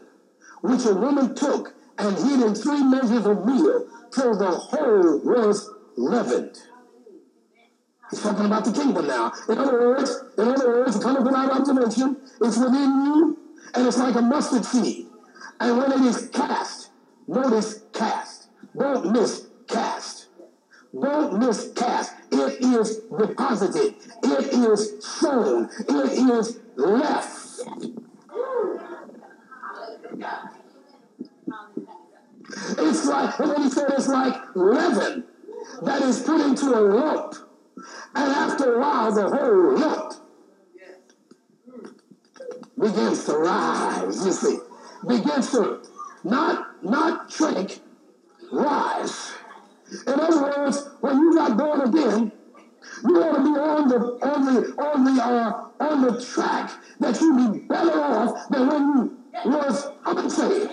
which 0.62 0.86
a 0.86 0.94
woman 0.96 1.36
took 1.36 1.75
and 2.00 2.18
hid 2.18 2.42
in 2.42 2.56
three 2.56 2.84
measures 2.84 3.28
of 3.28 3.46
meal 3.46 3.88
till 4.12 4.36
the 4.36 4.50
whole 4.50 5.20
was 5.20 5.70
leavened. 5.98 6.58
He's 8.10 8.24
talking 8.24 8.46
about 8.46 8.66
the 8.66 8.72
kingdom 8.72 9.06
now. 9.06 9.32
In 9.50 9.58
other 9.60 9.80
words, 9.80 10.24
in 10.38 10.48
other 10.48 10.68
words, 10.68 10.98
coming 10.98 11.24
without 11.24 11.52
observation, 11.52 12.18
it's 12.42 12.58
within 12.58 13.06
you, 13.06 13.38
and 13.75 13.88
it's 13.88 13.98
like 14.00 14.16
a 14.16 14.22
mustard 14.22 14.66
seed. 14.66 15.08
And 15.60 15.78
when 15.78 15.92
it 15.92 16.02
is 16.02 16.30
cast, 16.30 16.89
notice 17.28 17.84
cast. 17.93 18.50
Don't 18.76 19.12
miss 19.12 19.48
cast. 19.67 20.28
Don't 21.00 21.39
miss 21.39 21.72
cast. 21.76 22.13
It 22.34 22.62
is 22.62 22.98
deposited. 23.17 23.96
It 24.24 24.54
is 24.54 25.06
sown. 25.06 25.69
It 25.89 26.30
is 26.30 26.60
left. 26.76 27.62
It's 32.78 33.06
like, 33.08 33.39
what 33.39 33.58
he 33.58 33.69
said, 33.69 33.89
it's 33.89 34.08
like 34.08 34.56
leaven 34.56 35.24
that 35.82 36.02
is 36.02 36.22
put 36.22 36.41
into 36.41 36.65
a 36.67 36.82
lump 36.82 37.36
and 38.15 38.32
after 38.32 38.76
a 38.76 38.80
while, 38.80 39.12
the 39.12 39.28
whole 39.28 39.78
lump 39.78 40.13
begins 42.80 43.26
to 43.26 43.38
rise, 43.38 44.26
you 44.26 44.32
see. 44.32 44.58
Begins 45.08 45.52
to 45.52 45.82
not, 46.24 46.84
not 46.84 47.32
shrink, 47.32 47.80
rise. 48.52 49.34
In 50.08 50.19
other 50.19 50.41
words, 50.41 50.89
when 51.01 51.17
you 51.17 51.36
got 51.36 51.58
born 51.58 51.82
again, 51.82 52.32
you 53.03 53.23
ought 53.23 53.38
to 53.38 53.43
be 53.43 53.60
on 53.60 53.88
the 53.89 53.95
on 54.25 54.45
the 54.45 54.84
on 54.84 55.03
the 55.03 55.23
uh, 55.23 55.69
on 55.79 56.01
the 56.01 56.25
track 56.25 56.71
that 56.99 57.19
you 57.21 57.51
be 57.51 57.60
better 57.67 58.01
off 58.01 58.49
than 58.49 58.67
when 58.67 58.82
you 58.82 59.17
was 59.45 59.88
unsaved. 60.06 60.71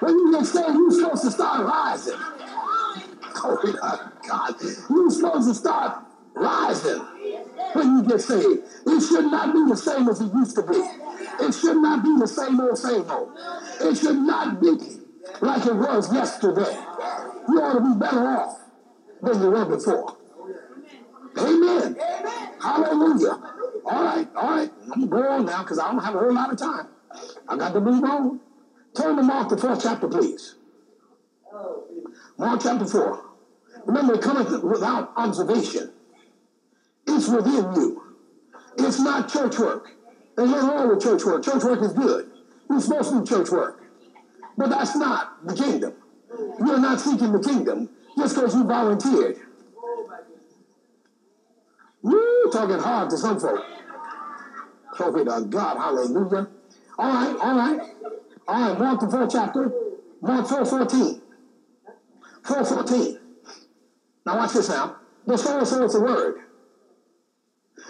When 0.00 0.18
you 0.18 0.32
get 0.32 0.46
saved, 0.46 0.74
you're 0.74 0.90
supposed 0.90 1.22
to 1.24 1.30
start 1.30 1.66
rising. 1.66 2.18
Glory 3.34 3.72
to 3.72 4.12
God. 4.28 4.54
You're 4.90 5.10
supposed 5.10 5.48
to 5.48 5.54
start 5.54 6.04
rising 6.34 7.00
when 7.72 7.96
you 7.96 8.02
get 8.04 8.20
saved. 8.20 8.62
It 8.86 9.00
should 9.00 9.30
not 9.30 9.52
be 9.52 9.64
the 9.68 9.76
same 9.76 10.08
as 10.08 10.20
it 10.20 10.32
used 10.32 10.56
to 10.56 10.62
be. 10.62 10.76
It 11.44 11.52
should 11.52 11.76
not 11.76 12.02
be 12.02 12.16
the 12.18 12.26
same 12.26 12.60
old, 12.60 12.78
same 12.78 13.10
old. 13.10 13.30
It 13.80 13.96
should 13.96 14.18
not 14.18 14.60
be 14.60 14.70
like 15.40 15.66
it 15.66 15.74
was 15.74 16.12
yesterday. 16.12 16.76
You 17.48 17.60
ought 17.60 17.72
to 17.74 17.80
be 17.80 17.98
better 17.98 18.28
off 18.28 18.58
than 19.22 19.42
you 19.42 19.50
were 19.50 19.64
before. 19.64 20.16
Amen. 21.38 21.96
Hallelujah. 22.60 23.42
All 23.84 24.04
right, 24.04 24.28
all 24.36 24.50
right. 24.50 24.70
I'm 24.92 25.08
going 25.08 25.46
now 25.46 25.62
because 25.62 25.78
I 25.78 25.90
don't 25.90 26.02
have 26.02 26.14
a 26.14 26.18
whole 26.18 26.34
lot 26.34 26.52
of 26.52 26.58
time. 26.58 26.88
I 27.48 27.56
got 27.56 27.72
to 27.72 27.80
move 27.80 28.04
on. 28.04 28.40
Turn 28.96 29.16
to 29.16 29.22
Mark, 29.22 29.48
the 29.48 29.56
fourth 29.56 29.82
chapter, 29.82 30.08
please. 30.08 30.56
Mark 32.38 32.60
chapter 32.62 32.84
4. 32.84 33.24
Remember, 33.86 34.14
it 34.14 34.22
cometh 34.22 34.62
without 34.62 35.12
observation. 35.16 35.92
It's 37.06 37.28
within 37.28 37.74
you. 37.74 38.02
It's 38.78 39.00
not 39.00 39.28
church 39.30 39.58
work. 39.58 39.90
There's 40.36 40.50
nothing 40.50 40.68
wrong 40.68 40.88
with 40.88 41.02
church 41.02 41.24
work. 41.24 41.44
Church 41.44 41.64
work 41.64 41.82
is 41.82 41.92
good. 41.92 42.30
You're 42.70 42.80
supposed 42.80 43.10
to 43.10 43.20
do 43.20 43.26
church 43.26 43.50
work. 43.50 43.82
But 44.56 44.70
that's 44.70 44.96
not 44.96 45.46
the 45.46 45.54
kingdom. 45.54 45.94
You're 46.58 46.80
not 46.80 47.00
seeking 47.00 47.32
the 47.32 47.40
kingdom 47.40 47.88
just 48.16 48.34
because 48.34 48.54
you 48.54 48.64
volunteered. 48.64 49.38
Woo, 52.02 52.50
talking 52.52 52.78
hard 52.78 53.10
to 53.10 53.16
some 53.16 53.38
folk. 53.38 53.64
Glory 54.96 55.24
to 55.24 55.46
God. 55.48 55.76
Hallelujah. 55.76 56.48
All 56.98 57.12
right, 57.12 57.36
all 57.40 57.56
right. 57.56 57.80
All 58.48 58.70
right, 58.70 58.78
Mark 58.78 59.00
the 59.00 59.08
fourth 59.08 59.32
chapter. 59.32 59.72
Mark 60.20 60.46
4 60.48 60.64
14. 60.64 61.22
4 62.44 62.64
14. 62.64 63.18
Now 64.26 64.36
watch 64.36 64.52
this 64.52 64.68
now. 64.68 64.96
The 65.26 65.36
sower 65.36 65.64
sows 65.64 65.92
the 65.92 66.00
word. 66.00 66.40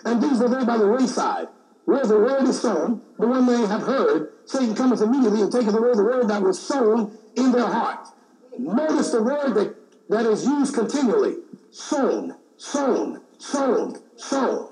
And 0.05 0.23
these 0.23 0.41
are 0.41 0.49
they 0.49 0.65
by 0.65 0.79
the 0.79 0.89
wayside, 0.89 1.49
where 1.85 2.05
the 2.05 2.19
word 2.19 2.43
is 2.45 2.61
sown, 2.61 3.03
the 3.19 3.27
one 3.27 3.47
they 3.47 3.67
have 3.67 3.83
heard, 3.83 4.33
Satan 4.47 4.75
cometh 4.75 5.01
immediately 5.01 5.43
and 5.43 5.53
taketh 5.53 5.75
away 5.75 5.93
the 5.95 6.03
word 6.03 6.29
that 6.29 6.43
was 6.43 6.61
sown 6.61 7.17
in 7.37 7.53
their 7.53 7.67
heart. 7.67 8.09
Notice 8.59 9.11
the 9.11 9.23
word 9.23 9.55
that, 9.55 9.75
that 10.09 10.27
is 10.27 10.45
used 10.45 10.75
continually. 10.75 11.37
Sown, 11.71 12.37
sown, 12.57 13.21
sown, 13.39 13.99
sown. 14.17 14.69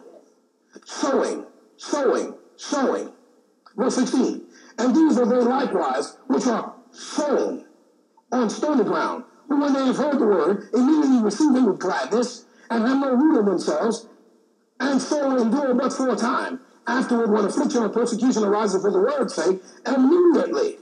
Sowing, 0.84 1.44
sowing, 1.76 2.34
sowing. 2.56 3.12
Verse 3.76 3.94
16. 3.96 4.46
And 4.78 4.94
these 4.94 5.18
are 5.18 5.26
they 5.26 5.36
likewise, 5.36 6.16
which 6.26 6.46
are 6.46 6.74
sown 6.90 7.66
on 8.32 8.50
stony 8.50 8.84
ground, 8.84 9.24
but 9.48 9.58
when 9.58 9.72
they 9.72 9.84
have 9.84 9.96
heard 9.96 10.18
the 10.18 10.26
word, 10.26 10.68
immediately 10.72 11.22
receive 11.22 11.54
it 11.54 11.62
with 11.62 11.78
gladness, 11.78 12.44
and 12.70 12.86
have 12.86 12.98
no 12.98 13.14
root 13.14 13.40
in 13.40 13.46
themselves, 13.46 14.06
and 14.78 15.00
so 15.00 15.36
endure 15.36 15.74
but 15.74 15.92
for 15.92 16.08
a 16.10 16.16
time. 16.16 16.60
Afterward, 16.86 17.30
when 17.30 17.44
affliction 17.44 17.82
or 17.82 17.88
persecution 17.88 18.44
arises 18.44 18.82
for 18.82 18.90
the 18.90 18.98
word's 18.98 19.34
sake, 19.34 19.60
immediately 19.86 20.78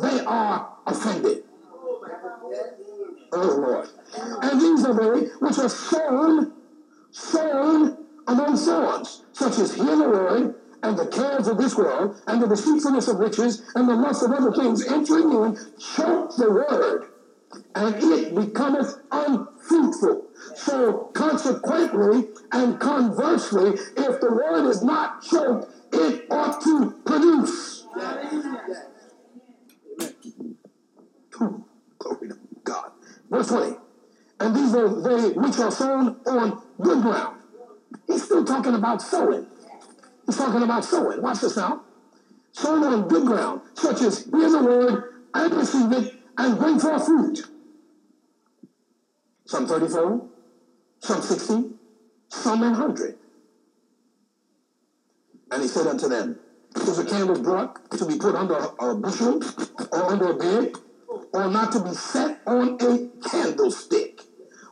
they 0.00 0.20
are 0.24 0.76
offended. 0.86 1.44
Oh 3.32 3.56
Lord. 3.56 3.88
And 4.42 4.60
these 4.60 4.84
are 4.84 4.94
they 4.94 5.26
which 5.38 5.58
are 5.58 5.68
sown, 5.68 6.52
sown 7.10 8.06
among 8.26 8.56
thorns, 8.56 9.22
such 9.32 9.58
as 9.58 9.74
hear 9.74 9.96
the 9.96 10.08
word, 10.08 10.54
and 10.82 10.98
the 10.98 11.06
cares 11.06 11.46
of 11.48 11.58
this 11.58 11.76
world, 11.76 12.20
and 12.26 12.42
the 12.42 12.46
deceitfulness 12.48 13.08
of 13.08 13.18
riches, 13.18 13.62
and 13.74 13.88
the 13.88 13.94
lust 13.94 14.22
of 14.22 14.32
other 14.32 14.52
things 14.52 14.86
entering 14.86 15.30
in, 15.32 15.58
choke 15.78 16.36
the 16.36 16.50
word, 16.50 17.08
and 17.74 17.94
it 17.96 18.34
becometh 18.34 18.94
unfruitful. 19.12 20.26
So 20.56 21.10
consequently 21.14 22.28
and 22.52 22.80
conversely, 22.80 23.70
if 23.96 24.20
the 24.20 24.30
word 24.32 24.68
is 24.68 24.82
not 24.82 25.22
choked, 25.22 25.72
it 25.92 26.26
ought 26.30 26.60
to 26.62 26.92
produce. 27.04 27.86
Glory 31.98 32.28
to 32.28 32.34
God. 32.34 32.39
Verse 33.30 33.48
20. 33.48 33.76
And 34.40 34.56
these 34.56 34.74
are 34.74 34.88
they 34.88 35.28
which 35.32 35.58
are 35.58 35.70
sown 35.70 36.16
on 36.26 36.62
good 36.80 37.02
ground. 37.02 37.40
He's 38.06 38.24
still 38.24 38.44
talking 38.44 38.74
about 38.74 39.02
sowing. 39.02 39.46
He's 40.26 40.36
talking 40.36 40.62
about 40.62 40.84
sowing. 40.84 41.22
Watch 41.22 41.40
this 41.40 41.56
now. 41.56 41.82
Sown 42.52 42.82
on 42.82 43.08
good 43.08 43.26
ground, 43.26 43.60
such 43.74 44.02
as 44.02 44.24
hear 44.24 44.50
the 44.50 44.62
word 44.62 45.14
and 45.34 45.54
receive 45.54 45.92
it 45.92 46.14
and 46.38 46.58
bring 46.58 46.78
forth 46.78 47.06
fruit. 47.06 47.42
Some 49.46 49.66
30 49.66 49.88
fold, 49.88 50.30
some 51.00 51.22
60, 51.22 51.70
some 52.28 52.60
100. 52.60 53.18
And 55.52 55.62
he 55.62 55.68
said 55.68 55.86
unto 55.86 56.08
them, 56.08 56.38
Is 56.76 56.98
a 56.98 57.04
candle 57.04 57.40
brought 57.42 57.90
to 57.92 58.06
be 58.06 58.16
put 58.16 58.34
under 58.34 58.54
a 58.78 58.94
bushel 58.94 59.42
or 59.92 60.04
under 60.04 60.30
a 60.30 60.34
bed, 60.34 60.72
or 61.32 61.50
not 61.50 61.72
to 61.72 61.80
be 61.80 61.92
set 61.92 62.40
on 62.46 62.78
a 62.80 63.28
candlestick? 63.28 64.20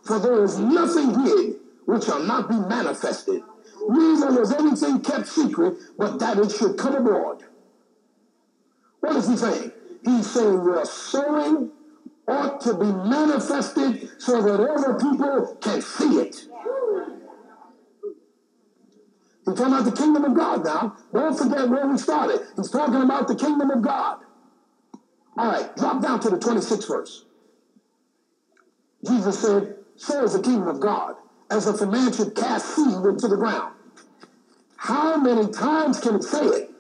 For 0.05 0.19
there 0.19 0.43
is 0.45 0.59
nothing 0.59 1.21
hid 1.23 1.57
which 1.85 2.05
shall 2.05 2.23
not 2.23 2.49
be 2.49 2.57
manifested, 2.57 3.43
neither 3.89 4.39
was 4.39 4.53
anything 4.53 5.01
kept 5.01 5.27
secret, 5.27 5.75
but 5.97 6.19
that 6.19 6.39
it 6.39 6.51
should 6.51 6.77
come 6.77 6.95
abroad. 6.95 7.45
What 9.01 9.17
is 9.17 9.29
he 9.29 9.37
saying? 9.37 9.73
He's 10.05 10.31
saying 10.31 10.53
your 10.53 10.85
sowing 10.85 11.71
ought 12.27 12.61
to 12.61 12.75
be 12.75 12.87
manifested 12.87 14.11
so 14.19 14.43
that 14.43 14.61
other 14.61 14.95
people 14.99 15.57
can 15.61 15.81
see 15.81 16.19
it. 16.19 16.37
He's 19.47 19.55
talking 19.57 19.73
about 19.73 19.85
the 19.87 19.93
kingdom 19.93 20.25
of 20.25 20.35
God 20.35 20.65
now. 20.65 20.97
Don't 21.13 21.39
forget 21.39 21.69
where 21.71 21.87
we 21.87 21.97
started. 21.97 22.47
He's 22.57 22.71
talking 22.71 23.01
about 23.01 23.29
the 23.29 23.35
kingdom 23.35 23.71
of 23.71 23.81
God. 23.81 24.19
All 25.39 25.47
right, 25.47 25.75
drop 25.77 26.03
down 26.03 26.19
to 26.21 26.31
the 26.31 26.37
26th 26.37 26.89
verse. 26.89 27.25
Jesus 29.07 29.39
said, 29.39 29.77
So 29.95 30.25
is 30.25 30.33
the 30.33 30.43
kingdom 30.43 30.67
of 30.67 30.81
God, 30.81 31.15
as 31.49 31.69
if 31.69 31.81
a 31.81 31.87
man 31.87 32.13
should 32.13 32.35
cast 32.35 32.75
seed 32.75 32.89
into 32.89 33.29
the 33.29 33.37
ground. 33.37 33.73
How 34.77 35.17
many 35.17 35.53
times 35.53 36.01
can 36.01 36.17
it 36.17 36.25
say 36.25 36.45
it? 36.45 36.71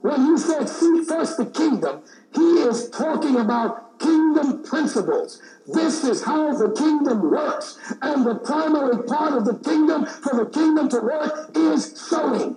When 0.00 0.26
he 0.26 0.38
said, 0.38 0.68
Seek 0.68 1.06
first 1.06 1.36
the 1.36 1.46
kingdom, 1.46 2.02
he 2.34 2.62
is 2.62 2.90
talking 2.90 3.36
about 3.36 4.00
kingdom 4.00 4.64
principles. 4.64 5.40
This 5.68 6.02
is 6.02 6.24
how 6.24 6.52
the 6.52 6.72
kingdom 6.72 7.30
works. 7.30 7.78
And 8.02 8.26
the 8.26 8.34
primary 8.34 9.04
part 9.04 9.34
of 9.34 9.44
the 9.44 9.54
kingdom 9.54 10.04
for 10.04 10.34
the 10.34 10.50
kingdom 10.50 10.88
to 10.88 11.00
work 11.00 11.50
is 11.54 11.92
sowing. 11.96 12.56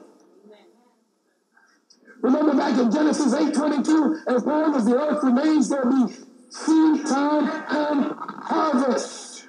Remember 2.23 2.55
back 2.55 2.79
in 2.79 2.89
Genesis 2.89 3.33
8:22, 3.33 4.23
as 4.27 4.45
long 4.45 4.73
as 4.75 4.85
the 4.85 4.97
earth 4.97 5.23
remains, 5.23 5.67
there'll 5.67 6.07
be 6.07 6.13
seed 6.49 7.05
time 7.05 7.49
and 7.69 8.15
harvest. 8.15 9.47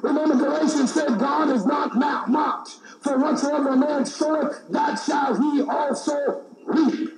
Remember 0.00 0.36
Galatians 0.36 0.94
said, 0.94 1.18
God 1.18 1.50
is 1.50 1.66
not 1.66 1.96
mocked. 1.96 2.70
For 3.00 3.18
whatsoever 3.18 3.70
a 3.70 3.76
man 3.76 4.06
soweth, 4.06 4.68
that 4.70 4.96
shall 4.96 5.34
he 5.40 5.62
also 5.62 6.44
reap. 6.66 7.10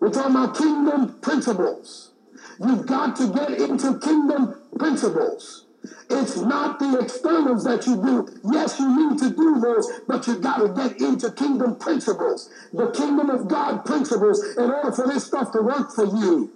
We're 0.00 0.10
talking 0.10 0.36
about 0.36 0.56
kingdom 0.56 1.18
principles. 1.20 2.12
You've 2.58 2.86
got 2.86 3.16
to 3.16 3.28
get 3.28 3.60
into 3.60 3.98
kingdom 3.98 4.54
principles. 4.78 5.63
It's 6.10 6.36
not 6.36 6.78
the 6.78 6.98
externals 7.00 7.64
that 7.64 7.86
you 7.86 7.96
do. 7.96 8.28
Yes, 8.52 8.78
you 8.78 9.10
need 9.10 9.18
to 9.18 9.30
do 9.30 9.60
those, 9.60 9.90
but 10.06 10.26
you 10.26 10.36
got 10.36 10.58
to 10.58 10.68
get 10.68 11.00
into 11.00 11.30
kingdom 11.32 11.76
principles, 11.76 12.50
the 12.72 12.90
kingdom 12.90 13.30
of 13.30 13.48
God 13.48 13.84
principles, 13.84 14.42
in 14.56 14.70
order 14.70 14.92
for 14.92 15.06
this 15.06 15.26
stuff 15.26 15.52
to 15.52 15.62
work 15.62 15.92
for 15.92 16.04
you. 16.04 16.50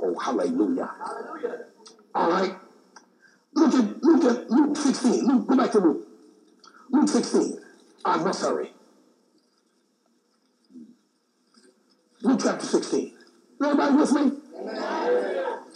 Oh, 0.00 0.18
hallelujah. 0.18 0.90
hallelujah. 0.98 1.64
All 2.14 2.30
right. 2.30 2.56
Look 3.54 3.74
at, 3.74 4.02
look 4.02 4.24
at 4.24 4.50
Luke 4.50 4.76
16. 4.76 5.26
Luke, 5.26 5.46
go 5.46 5.56
back 5.56 5.72
to 5.72 5.78
Luke. 5.78 6.06
Luke 6.90 7.08
16. 7.08 7.58
Ah, 8.04 8.18
I'm 8.18 8.24
not 8.24 8.36
sorry. 8.36 8.72
Luke 12.22 12.40
chapter 12.42 12.66
16. 12.66 13.12
Everybody 13.62 13.96
with 13.96 14.12
me? 14.12 14.32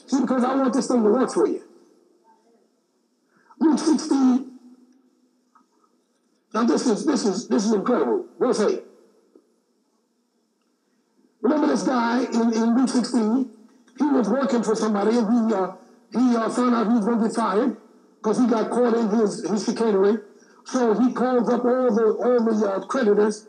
See, 0.07 0.21
because 0.21 0.45
I 0.45 0.55
want 0.55 0.75
this 0.75 0.89
thing 0.89 1.03
to 1.03 1.09
work 1.11 1.33
for 1.33 1.47
you. 1.47 1.63
Luke 3.71 3.79
16. 3.79 4.51
Now 6.53 6.65
this 6.65 6.87
is 6.87 7.07
this 7.07 7.25
is 7.25 7.47
this 7.49 7.65
is 7.65 7.73
incredible. 7.73 8.27
Verse 8.39 8.61
8. 8.61 8.83
Remember 11.43 11.69
this 11.69 11.85
guy 11.85 12.25
in, 12.25 12.53
in 12.53 12.77
Luke 12.77 12.89
16? 12.89 13.51
He 13.99 14.05
was 14.05 14.29
working 14.29 14.63
for 14.65 14.75
somebody 14.75 15.17
and 15.17 15.49
he 15.49 15.55
uh, 15.55 15.73
he 16.13 16.37
uh, 16.37 16.51
found 16.51 16.75
out 16.75 16.89
he 16.89 16.95
was 16.95 17.05
going 17.05 17.23
to 17.23 17.29
be 17.29 17.35
fired 17.35 17.77
because 18.17 18.39
he 18.39 18.47
got 18.49 18.71
caught 18.71 18.95
in 18.95 19.09
his, 19.11 19.49
his 19.49 19.65
chicanery. 19.65 20.19
So 20.65 20.95
he 20.95 21.13
calls 21.13 21.49
up 21.49 21.65
all 21.65 21.95
the 21.95 22.07
all 22.07 22.45
the 22.45 22.67
uh, 22.67 22.81
creditors 22.87 23.47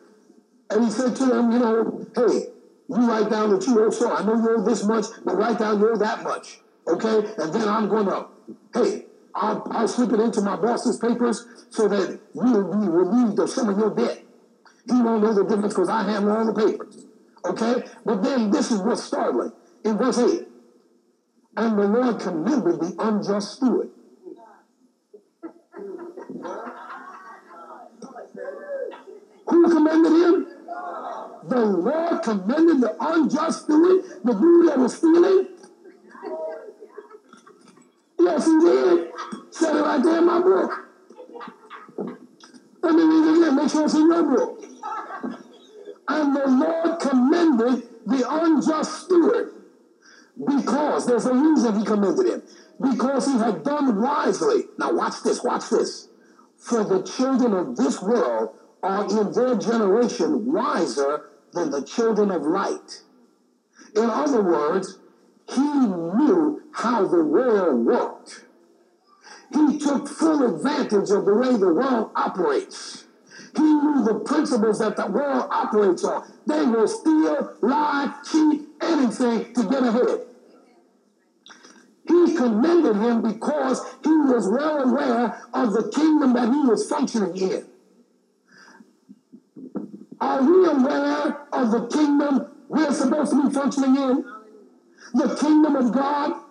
and 0.70 0.86
he 0.86 0.92
said 0.92 1.16
to 1.16 1.26
them, 1.26 1.52
you 1.52 1.60
know, 1.60 2.06
hey, 2.16 2.46
you 2.88 3.10
write 3.10 3.32
down 3.32 3.50
that 3.50 3.66
you 3.66 3.84
owe 3.84 3.90
so. 3.90 4.16
I 4.16 4.24
know 4.24 4.36
you 4.36 4.58
owe 4.58 4.64
this 4.64 4.84
much, 4.84 5.06
but 5.26 5.36
write 5.36 5.58
down 5.58 5.80
you 5.80 5.90
owe 5.90 5.98
that 5.98 6.24
much. 6.24 6.60
Okay? 6.88 7.18
And 7.38 7.54
then 7.54 7.68
I'm 7.68 7.90
to, 7.90 8.28
hey, 8.74 9.06
I'll, 9.36 9.66
I'll 9.72 9.88
slip 9.88 10.12
it 10.12 10.20
into 10.20 10.42
my 10.42 10.56
boss's 10.56 10.98
papers 10.98 11.46
so 11.70 11.88
that 11.88 12.20
you'll 12.34 12.64
be 12.64 12.88
relieved 12.88 13.40
of 13.40 13.50
some 13.50 13.70
of 13.70 13.78
your 13.78 13.96
debt. 13.96 14.24
He 14.86 15.02
won't 15.02 15.24
know 15.24 15.34
the 15.34 15.44
difference 15.44 15.74
because 15.74 15.90
I 15.90 16.04
have 16.12 16.28
all 16.28 16.46
the 16.46 16.54
papers. 16.54 17.06
Okay? 17.46 17.86
But 18.06 18.24
then 18.24 18.52
this 18.52 18.72
is 18.72 18.82
what's 18.82 19.04
startling. 19.04 19.52
In 19.84 19.98
verse 19.98 20.18
8, 20.18 20.48
and 21.58 21.78
the 21.78 21.88
Lord 21.88 22.20
commended 22.20 22.80
the 22.80 22.96
unjust 23.00 23.58
steward. 23.58 23.90
Who 29.48 29.70
commended 29.70 30.12
him? 30.12 30.48
the 31.44 31.66
Lord 31.66 32.24
commended 32.24 32.82
the 32.82 32.96
unjust 33.00 33.64
steward, 33.64 34.04
the 34.24 34.34
dude 34.34 34.70
that 34.70 34.78
was 34.78 34.96
stealing? 34.96 35.48
Yes, 38.24 38.46
he 38.46 38.60
did. 38.60 39.12
Said 39.50 39.76
it 39.76 39.82
right 39.82 40.04
there 40.04 40.18
in 40.20 40.26
my 40.26 40.40
book. 40.40 40.72
Let 42.84 42.96
me 42.96 43.04
read 43.04 43.28
it 43.28 43.38
again. 43.38 43.56
Make 43.56 43.70
sure 43.70 43.86
it's 43.86 43.96
in 43.96 44.12
your 44.12 44.24
book. 44.24 44.64
And 46.08 46.36
the 46.36 46.48
Lord 46.48 47.00
commended 47.00 47.84
the 48.06 48.26
unjust 48.30 49.06
steward 49.06 49.54
because 50.38 51.06
there's 51.08 51.26
a 51.26 51.34
reason 51.34 51.80
he 51.80 51.86
commended 51.86 52.28
him. 52.28 52.44
Because 52.80 53.26
he 53.26 53.38
had 53.38 53.64
done 53.64 54.02
wisely. 54.02 54.66
Now 54.78 54.94
watch 54.94 55.24
this, 55.24 55.44
watch 55.44 55.70
this. 55.70 56.08
For 56.58 56.84
the 56.84 57.02
children 57.04 57.54
of 57.54 57.76
this 57.76 58.02
world 58.02 58.56
are 58.84 59.06
in 59.06 59.34
their 59.34 59.56
generation 59.56 60.52
wiser 60.52 61.30
than 61.54 61.72
the 61.72 61.84
children 61.84 62.32
of 62.32 62.44
light. 62.44 63.02
In 63.96 64.10
other 64.10 64.42
words, 64.42 65.00
he 65.54 65.62
knew 65.62 66.62
how 66.74 67.06
the 67.08 67.24
world 67.24 67.86
worked. 67.86 68.46
He 69.54 69.78
took 69.80 70.08
full 70.08 70.56
advantage 70.56 71.10
of 71.12 71.26
the 71.26 71.34
way 71.34 71.58
the 71.58 71.74
world 71.74 72.12
operates. 72.16 73.06
He 73.56 73.62
knew 73.62 74.04
the 74.06 74.20
principles 74.26 74.80
that 74.80 74.96
the 74.96 75.08
world 75.08 75.48
operates 75.52 76.04
on. 76.06 76.32
They 76.48 76.66
will 76.66 76.88
steal, 76.88 77.58
lie, 77.62 78.14
cheat, 78.32 78.62
anything 78.82 79.54
to 79.54 79.64
get 79.64 79.84
ahead. 79.84 80.22
He 82.08 82.36
commended 82.36 82.96
him 82.96 83.22
because 83.22 83.82
he 84.04 84.10
was 84.10 84.48
well 84.48 84.84
aware 84.84 85.44
of 85.54 85.74
the 85.74 85.90
kingdom 85.90 86.34
that 86.34 86.50
he 86.50 86.62
was 86.62 86.90
functioning 86.90 87.38
in. 87.38 87.66
Are 90.20 90.42
we 90.42 90.66
aware 90.68 91.48
of 91.52 91.72
the 91.72 91.88
kingdom 91.88 92.48
we're 92.70 92.94
supposed 92.94 93.32
to 93.32 93.48
be 93.48 93.54
functioning 93.54 93.96
in? 93.96 94.31
The 95.14 95.36
kingdom 95.36 95.76
of 95.76 95.92
God, 95.92 96.42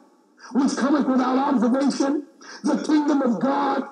which 0.52 0.76
cometh 0.76 1.06
without 1.06 1.38
observation. 1.38 2.26
The 2.62 2.82
kingdom 2.84 3.22
of 3.22 3.40
God 3.40 3.88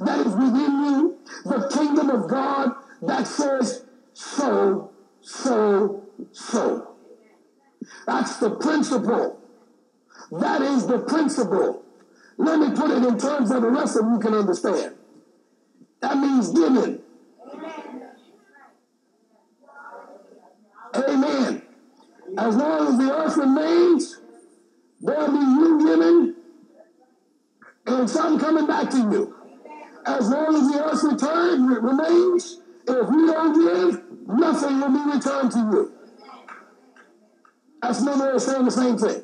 that 0.00 0.26
is 0.26 0.32
within 0.34 0.84
you. 0.84 1.18
The 1.44 1.70
kingdom 1.72 2.10
of 2.10 2.28
God 2.28 2.72
that 3.02 3.26
says, 3.26 3.84
so, 4.14 4.90
so, 5.20 6.04
so. 6.32 6.94
That's 8.06 8.36
the 8.38 8.50
principle. 8.50 9.40
That 10.30 10.62
is 10.62 10.86
the 10.86 10.98
principle. 10.98 11.84
Let 12.38 12.58
me 12.58 12.74
put 12.74 12.90
it 12.90 13.04
in 13.04 13.18
terms 13.18 13.50
that 13.50 13.60
the 13.60 13.70
rest 13.70 13.96
of 13.96 14.06
you 14.06 14.18
can 14.18 14.34
understand. 14.34 14.94
That 16.00 16.16
means 16.16 16.50
giving. 16.50 17.00
Amen. 20.94 21.61
As 22.38 22.56
long 22.56 22.88
as 22.88 22.98
the 22.98 23.14
earth 23.14 23.36
remains, 23.36 24.20
there'll 25.00 25.30
be 25.30 25.38
you 25.38 25.86
giving 25.86 26.34
and 27.86 28.08
some 28.08 28.38
coming 28.38 28.66
back 28.66 28.90
to 28.90 28.98
you. 28.98 29.34
As 30.06 30.28
long 30.28 30.54
as 30.54 30.72
the 30.72 30.84
earth 30.84 31.04
return, 31.04 31.66
remains, 31.66 32.58
If 32.88 33.10
you 33.10 33.26
don't 33.26 33.54
give, 33.54 34.02
nothing 34.26 34.80
will 34.80 34.90
be 34.90 35.16
returned 35.16 35.52
to 35.52 35.58
you. 35.58 35.92
That's 37.80 38.00
another 38.00 38.26
way 38.26 38.30
of 38.32 38.42
saying 38.42 38.64
the 38.64 38.70
same 38.70 38.98
thing. 38.98 39.22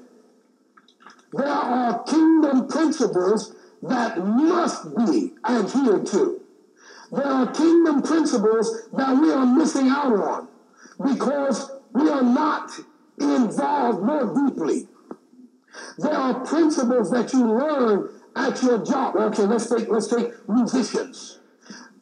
There 1.33 1.47
are 1.47 2.03
kingdom 2.05 2.68
principles 2.68 3.55
that 3.83 4.18
must 4.18 4.97
be 4.97 5.35
adhered 5.44 6.07
to. 6.07 6.40
There 7.11 7.27
are 7.27 7.51
kingdom 7.53 8.03
principles 8.03 8.88
that 8.92 9.16
we 9.16 9.33
are 9.33 9.47
missing 9.47 9.88
out 9.88 10.12
on 10.12 10.49
because 11.05 11.71
we 11.92 12.09
are 12.09 12.23
not 12.23 12.71
involved 13.20 14.02
more 14.02 14.48
deeply. 14.48 14.88
There 15.98 16.12
are 16.14 16.40
principles 16.44 17.11
that 17.11 17.33
you 17.33 17.44
learn 17.46 18.09
at 18.37 18.62
your 18.62 18.85
job. 18.85 19.16
Okay, 19.16 19.42
let's 19.42 19.68
take 19.68 19.88
let's 19.88 20.09
take 20.09 20.48
musicians. 20.48 21.38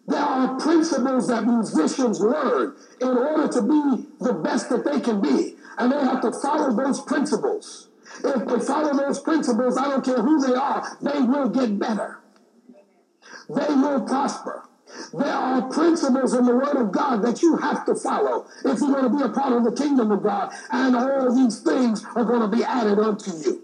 There 0.06 0.20
are 0.20 0.58
principles 0.60 1.28
that 1.28 1.44
musicians 1.44 2.20
learn 2.20 2.76
in 3.00 3.08
order 3.08 3.48
to 3.48 3.62
be 3.62 4.06
the 4.20 4.34
best 4.34 4.70
that 4.70 4.84
they 4.84 5.00
can 5.00 5.20
be. 5.20 5.56
And 5.78 5.92
they 5.92 5.98
have 5.98 6.22
to 6.22 6.32
follow 6.32 6.74
those 6.74 7.00
principles. 7.00 7.88
If 8.24 8.46
they 8.46 8.60
follow 8.60 8.96
those 8.96 9.18
principles, 9.18 9.76
I 9.76 9.88
don't 9.88 10.04
care 10.04 10.22
who 10.22 10.46
they 10.46 10.54
are, 10.54 10.96
they 11.02 11.20
will 11.20 11.48
get 11.48 11.78
better. 11.78 12.20
They 13.48 13.74
will 13.74 14.02
prosper. 14.02 14.68
There 15.12 15.26
are 15.26 15.62
principles 15.70 16.34
in 16.34 16.44
the 16.44 16.54
Word 16.54 16.76
of 16.76 16.92
God 16.92 17.22
that 17.22 17.42
you 17.42 17.56
have 17.56 17.84
to 17.86 17.94
follow 17.94 18.46
if 18.64 18.80
you're 18.80 18.92
going 18.92 19.10
to 19.10 19.16
be 19.16 19.22
a 19.22 19.28
part 19.28 19.52
of 19.52 19.64
the 19.64 19.72
kingdom 19.72 20.10
of 20.10 20.22
God, 20.22 20.52
and 20.70 20.96
all 20.96 21.34
these 21.34 21.60
things 21.60 22.04
are 22.14 22.24
going 22.24 22.40
to 22.40 22.56
be 22.56 22.64
added 22.64 22.98
unto 22.98 23.30
you. 23.30 23.62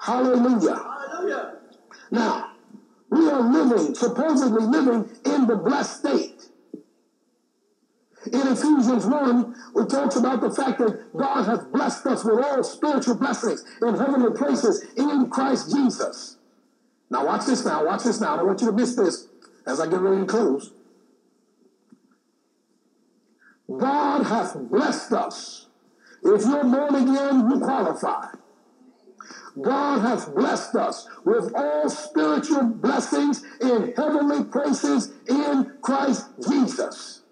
Hallelujah. 0.00 0.76
Hallelujah. 0.76 1.54
Now, 2.10 2.50
we 3.10 3.28
are 3.28 3.40
living, 3.40 3.94
supposedly 3.94 4.66
living 4.66 5.08
in 5.24 5.46
the 5.46 5.56
blessed 5.56 6.00
state. 6.00 6.48
In 8.32 8.40
Ephesians 8.40 9.06
1, 9.06 9.54
it 9.76 9.90
talks 9.90 10.16
about 10.16 10.40
the 10.40 10.50
fact 10.50 10.78
that 10.78 11.16
God 11.16 11.44
has 11.44 11.64
blessed 11.64 12.06
us 12.06 12.24
with 12.24 12.42
all 12.42 12.64
spiritual 12.64 13.16
blessings 13.16 13.64
in 13.82 13.94
heavenly 13.94 14.36
places 14.36 14.84
in 14.96 15.28
Christ 15.28 15.70
Jesus. 15.74 16.38
Now, 17.10 17.26
watch 17.26 17.46
this 17.46 17.64
now. 17.64 17.84
Watch 17.84 18.04
this 18.04 18.20
now. 18.20 18.34
I 18.34 18.36
don't 18.38 18.46
want 18.46 18.60
you 18.60 18.66
to 18.68 18.72
miss 18.72 18.96
this 18.96 19.28
as 19.66 19.80
I 19.80 19.86
get 19.86 20.00
ready 20.00 20.20
to 20.20 20.26
close. 20.26 20.72
God 23.78 24.24
hath 24.24 24.56
blessed 24.70 25.12
us. 25.12 25.66
If 26.22 26.44
you're 26.44 26.64
born 26.64 26.94
again, 26.94 27.50
you 27.50 27.60
qualify. 27.60 28.28
God 29.60 30.00
hath 30.00 30.34
blessed 30.34 30.74
us 30.74 31.08
with 31.24 31.52
all 31.54 31.88
spiritual 31.88 32.64
blessings 32.64 33.42
in 33.60 33.92
heavenly 33.96 34.44
places 34.44 35.12
in 35.28 35.72
Christ 35.80 36.26
Jesus. 36.48 37.22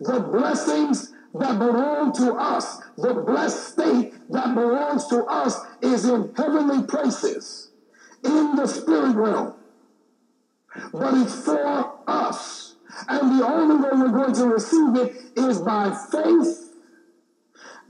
The 0.00 0.20
blessings 0.20 1.12
that 1.34 1.58
belong 1.58 2.12
to 2.14 2.32
us, 2.34 2.80
the 2.96 3.14
blessed 3.14 3.72
state 3.72 4.14
that 4.30 4.54
belongs 4.54 5.06
to 5.08 5.24
us 5.24 5.58
is 5.82 6.04
in 6.06 6.32
heavenly 6.34 6.86
places, 6.86 7.70
in 8.24 8.56
the 8.56 8.66
spirit 8.66 9.14
realm. 9.14 9.54
But 10.92 11.14
it's 11.14 11.44
for 11.44 11.98
us. 12.06 12.74
And 13.08 13.38
the 13.38 13.46
only 13.46 13.76
way 13.76 13.90
we're 13.92 14.08
going 14.08 14.34
to 14.34 14.46
receive 14.46 14.96
it 14.96 15.14
is 15.36 15.60
by 15.60 15.96
faith 16.10 16.68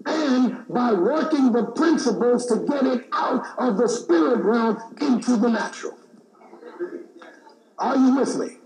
and 0.07 0.67
by 0.69 0.93
working 0.93 1.53
the 1.53 1.65
principles 1.65 2.47
to 2.47 2.65
get 2.67 2.85
it 2.85 3.09
out 3.13 3.45
of 3.59 3.77
the 3.77 3.89
spirit 3.89 4.41
realm 4.45 4.79
into 5.01 5.37
the 5.37 5.49
natural. 5.49 5.99
Are 7.79 7.97
you 7.97 8.17
with 8.17 8.37
me? 8.37 8.57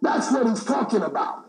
That's 0.00 0.30
what 0.32 0.46
he's 0.46 0.64
talking 0.64 1.02
about. 1.02 1.44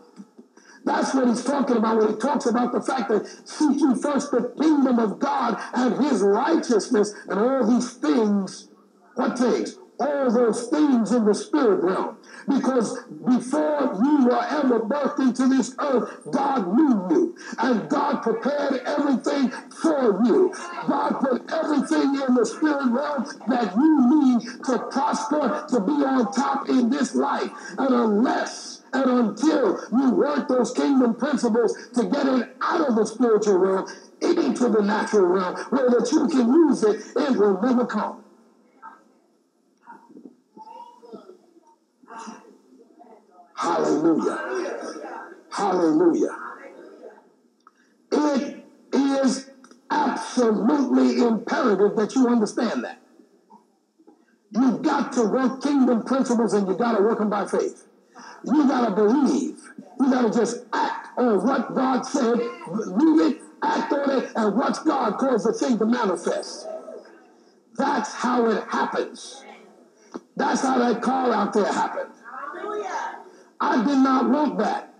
That's 0.84 1.14
what 1.14 1.28
he's 1.28 1.44
talking 1.44 1.76
about 1.76 1.98
when 1.98 2.14
he 2.14 2.16
talks 2.16 2.46
about 2.46 2.72
the 2.72 2.80
fact 2.80 3.10
that 3.10 3.26
seek 3.26 3.80
first 4.02 4.30
the 4.30 4.52
kingdom 4.58 4.98
of 4.98 5.18
God 5.18 5.60
and 5.74 6.04
his 6.04 6.22
righteousness 6.22 7.14
and 7.28 7.38
all 7.38 7.66
these 7.66 7.92
things. 7.94 8.68
What 9.14 9.38
things? 9.38 9.78
All 10.00 10.30
those 10.32 10.68
things 10.68 11.12
in 11.12 11.24
the 11.24 11.34
spirit 11.34 11.84
realm. 11.84 12.16
Because 12.48 12.98
before 13.26 14.00
you 14.02 14.26
were 14.26 14.44
ever 14.48 14.80
birthed 14.80 15.20
into 15.20 15.46
this 15.48 15.74
earth, 15.78 16.10
God 16.30 16.74
knew 16.74 17.06
you. 17.10 17.36
And 17.58 17.88
God 17.88 18.22
prepared 18.22 18.80
everything 18.86 19.50
for 19.82 20.24
you. 20.24 20.52
God 20.88 21.20
put 21.20 21.52
everything 21.52 22.20
in 22.26 22.34
the 22.34 22.46
spirit 22.46 22.86
realm 22.90 23.26
that 23.48 23.74
you 23.76 24.22
need 24.24 24.64
to 24.64 24.78
prosper, 24.90 25.66
to 25.68 25.80
be 25.80 25.92
on 25.92 26.32
top 26.32 26.68
in 26.68 26.88
this 26.88 27.14
life. 27.14 27.50
And 27.78 27.94
unless 27.94 28.82
and 28.92 29.10
until 29.10 29.80
you 29.92 30.10
work 30.10 30.48
those 30.48 30.72
kingdom 30.72 31.14
principles 31.14 31.74
to 31.94 32.04
get 32.04 32.26
it 32.26 32.56
out 32.60 32.88
of 32.88 32.96
the 32.96 33.04
spiritual 33.04 33.58
realm 33.58 33.86
into 34.20 34.68
the 34.68 34.82
natural 34.82 35.26
realm 35.26 35.56
where 35.70 35.90
that 35.90 36.10
you 36.10 36.26
can 36.26 36.52
use 36.52 36.82
it, 36.82 37.00
it 37.16 37.36
will 37.36 37.60
never 37.62 37.86
come. 37.86 38.24
Hallelujah. 43.60 44.72
Hallelujah. 45.50 46.36
It 48.10 48.64
is 48.94 49.50
absolutely 49.90 51.22
imperative 51.22 51.94
that 51.96 52.14
you 52.14 52.26
understand 52.28 52.84
that. 52.84 53.02
You've 54.52 54.80
got 54.80 55.12
to 55.12 55.24
work 55.24 55.62
kingdom 55.62 56.04
principles 56.04 56.54
and 56.54 56.66
you've 56.68 56.78
got 56.78 56.96
to 56.96 57.02
work 57.02 57.18
them 57.18 57.28
by 57.28 57.46
faith. 57.46 57.86
You 58.44 58.66
got 58.66 58.88
to 58.88 58.94
believe. 58.94 59.58
You 60.00 60.10
got 60.10 60.32
to 60.32 60.38
just 60.38 60.64
act 60.72 61.08
on 61.18 61.46
what 61.46 61.74
God 61.74 62.02
said, 62.06 62.38
believe 62.66 63.32
it, 63.34 63.42
act 63.62 63.92
on 63.92 64.22
it, 64.22 64.32
and 64.36 64.56
watch 64.56 64.78
God 64.86 65.18
cause 65.18 65.44
the 65.44 65.52
thing 65.52 65.78
to 65.78 65.84
manifest. 65.84 66.66
That's 67.76 68.14
how 68.14 68.46
it 68.46 68.64
happens. 68.68 69.44
That's 70.34 70.62
how 70.62 70.78
that 70.78 71.02
call 71.02 71.30
out 71.34 71.52
there 71.52 71.70
happened. 71.70 72.14
I 73.60 73.84
did 73.84 73.98
not 73.98 74.30
want 74.30 74.58
that. 74.58 74.94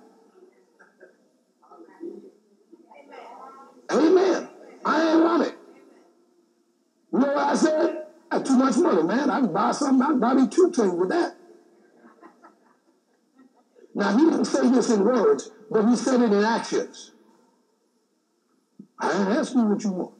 Amen. 3.91 4.49
I 4.85 5.13
ain't 5.13 5.25
want 5.25 5.47
it. 5.47 5.55
You 7.13 7.19
know 7.19 7.27
what 7.27 7.39
I 7.39 7.55
said? 7.55 8.07
Have 8.31 8.45
too 8.45 8.57
much 8.57 8.77
money, 8.77 9.03
man. 9.03 9.31
I 9.31 9.41
can 9.41 9.53
buy 9.53 9.73
something. 9.73 10.03
I 10.03 10.07
can 10.11 10.21
buy 10.21 10.35
me 10.35 10.47
two 10.47 10.71
things 10.71 10.93
with 10.93 11.09
that. 11.09 11.35
Now, 13.95 14.17
he 14.17 14.25
didn't 14.31 14.45
say 14.45 14.69
this 14.71 14.91
in 14.91 15.05
words, 15.05 15.51
but 15.71 15.89
he 15.89 15.97
said 15.97 16.21
it 16.21 16.33
in 16.33 16.45
actions. 16.45 17.13
I 18.99 19.19
ain't 19.19 19.29
asking 19.31 19.61
you 19.61 19.67
what 19.67 19.85
you 19.85 19.91
want. 19.91 20.15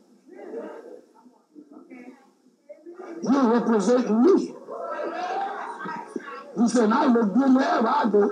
You're 3.23 3.53
representing 3.53 4.23
me. 4.23 4.55
He 6.61 6.69
said, 6.69 6.93
I 6.93 7.07
look 7.07 7.33
good 7.33 7.55
wherever 7.55 7.89
I 7.89 8.05
go. 8.11 8.31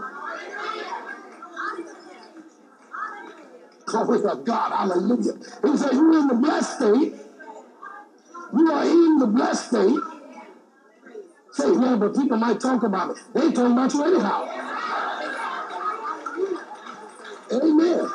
Glory 3.86 4.20
to 4.20 4.36
God, 4.44 4.72
hallelujah. 4.72 5.32
He 5.64 5.76
said, 5.78 5.92
You're 5.94 6.18
in 6.18 6.26
the 6.28 6.34
blessed 6.34 6.76
state. 6.76 7.14
You 8.52 8.70
are 8.70 8.84
in 8.84 9.18
the 9.18 9.26
blessed 9.26 9.68
state. 9.68 9.98
Say, 11.52 11.72
man, 11.72 11.98
but 11.98 12.14
people 12.14 12.36
might 12.36 12.60
talk 12.60 12.82
about 12.82 13.10
it. 13.10 13.16
They 13.34 13.50
talking 13.52 13.72
about 13.72 13.94
you 13.94 14.04
anyhow. 14.04 14.46
Amen. 17.50 18.08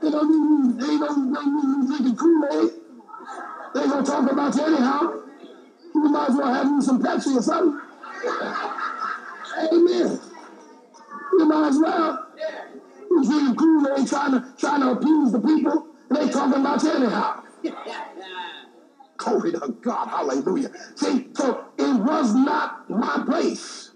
They 0.00 0.10
don't 0.10 0.78
they 0.78 0.98
don't 0.98 1.32
they 1.32 1.86
drinking 1.86 2.16
Kool-Aid. 2.16 2.70
They 3.74 3.86
gonna 3.86 4.02
talk 4.02 4.30
about 4.32 4.56
you 4.56 4.62
anyhow. 4.64 5.12
You 5.94 6.08
might 6.08 6.30
as 6.30 6.36
well 6.36 6.54
have 6.54 6.66
you 6.66 6.80
some 6.80 7.02
Pepsi 7.02 7.36
or 7.36 7.42
something. 7.42 7.80
Amen. 9.72 10.20
You 11.32 11.44
might 11.46 11.68
as 11.68 11.78
well. 11.78 12.26
You 13.10 13.24
drinking 13.24 13.56
Kool-Aid 13.56 14.06
trying 14.08 14.32
to 14.32 14.54
trying 14.58 14.80
to 14.80 14.92
appease 14.92 15.32
the 15.32 15.40
people. 15.40 15.86
They 16.10 16.28
talking 16.28 16.60
about 16.60 16.82
you 16.82 16.92
anyhow. 16.92 17.42
Glory 19.16 19.52
to 19.52 19.76
God, 19.82 20.08
hallelujah. 20.08 20.70
See, 20.94 21.28
so 21.34 21.64
it 21.78 22.00
was 22.00 22.34
not 22.34 22.88
my 22.88 23.22
place. 23.26 23.90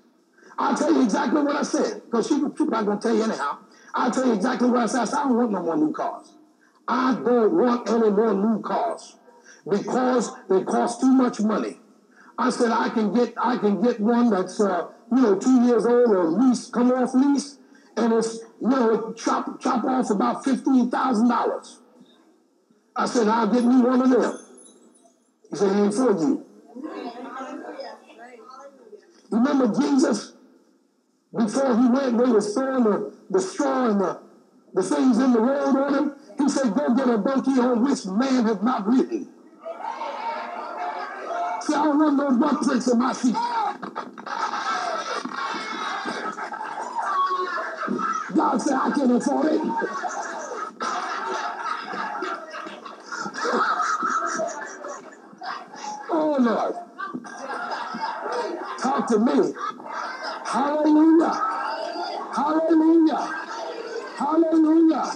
I'll 0.59 0.77
tell 0.77 0.93
you 0.93 1.03
exactly 1.03 1.43
what 1.43 1.57
I 1.57 1.63
said, 1.63 2.03
because 2.05 2.29
people, 2.29 2.51
people 2.51 2.67
not 2.67 2.87
gonna 2.87 3.01
tell 3.01 3.15
you 3.15 3.23
anyhow. 3.25 3.59
I'll 3.95 4.11
tell 4.11 4.27
you 4.27 4.35
exactly 4.35 4.69
what 4.69 4.81
I 4.83 4.87
said. 4.87 5.01
I 5.01 5.05
said, 5.05 5.19
I 5.19 5.23
don't 5.25 5.37
want 5.37 5.51
no 5.51 5.63
more 5.63 5.77
new 5.77 5.93
cars. 5.93 6.35
I 6.87 7.15
don't 7.15 7.53
want 7.55 7.89
any 7.89 8.11
more 8.11 8.35
new 8.35 8.61
cars 8.61 9.17
because 9.69 10.31
they 10.49 10.63
cost 10.63 11.01
too 11.01 11.13
much 11.13 11.41
money. 11.41 11.81
I 12.39 12.51
said 12.51 12.71
I 12.71 12.89
can 12.89 13.15
get 13.15 13.35
I 13.37 13.57
can 13.59 13.83
get 13.83 14.01
one 14.01 14.31
that's 14.31 14.61
uh, 14.61 14.89
you 15.11 15.23
know 15.23 15.39
two 15.39 15.63
years 15.63 15.87
old 15.87 16.11
or 16.11 16.25
lease 16.25 16.69
come 16.69 16.91
off 16.93 17.15
lease, 17.15 17.59
and 17.97 18.13
it's 18.13 18.41
you 18.61 18.69
know 18.69 19.13
chop 19.13 19.61
chop 19.61 19.85
off 19.85 20.11
about 20.11 20.45
fifteen 20.45 20.91
thousand 20.91 21.29
dollars. 21.29 21.81
I 22.97 23.07
said 23.07 23.29
I'll 23.29 23.47
get 23.47 23.65
me 23.65 23.81
one 23.81 24.03
of 24.03 24.11
them. 24.11 24.39
He 25.51 25.57
said 25.57 25.77
it 25.77 25.81
ain't 25.81 25.95
for 25.95 26.13
you. 26.13 26.47
Remember 29.31 29.81
Jesus 29.81 30.35
before 31.37 31.77
he 31.77 31.89
went, 31.89 32.19
they 32.19 32.31
was 32.31 32.55
throwing 32.55 32.85
the, 32.85 33.13
the 33.29 33.41
straw 33.41 33.91
and 33.91 34.01
the, 34.01 34.21
the 34.73 34.83
things 34.83 35.19
in 35.19 35.33
the 35.33 35.41
road 35.41 35.77
on 35.77 35.95
him. 35.95 36.17
He 36.39 36.49
said, 36.49 36.73
go 36.75 36.95
get 36.95 37.09
a 37.09 37.19
donkey 37.19 37.61
on 37.61 37.83
which 37.83 38.07
man 38.07 38.45
has 38.45 38.63
not 38.63 38.87
ridden. 38.87 39.29
See, 41.67 41.75
I 41.75 41.89
want 41.89 42.19
those 42.19 42.37
butt 42.37 42.63
prints 42.63 42.89
in 42.89 42.99
my 42.99 43.15
feet. 43.15 43.35
God 48.37 48.59
said, 48.59 48.75
I 48.75 48.91
can't 48.91 49.13
afford 49.13 49.47
it. 49.47 49.61
oh, 56.11 56.37
Lord. 56.39 56.75
Talk 58.79 59.07
to 59.09 59.19
me. 59.19 59.55
Hallelujah. 60.45 61.33
Hallelujah. 62.35 63.45
Hallelujah. 64.17 65.13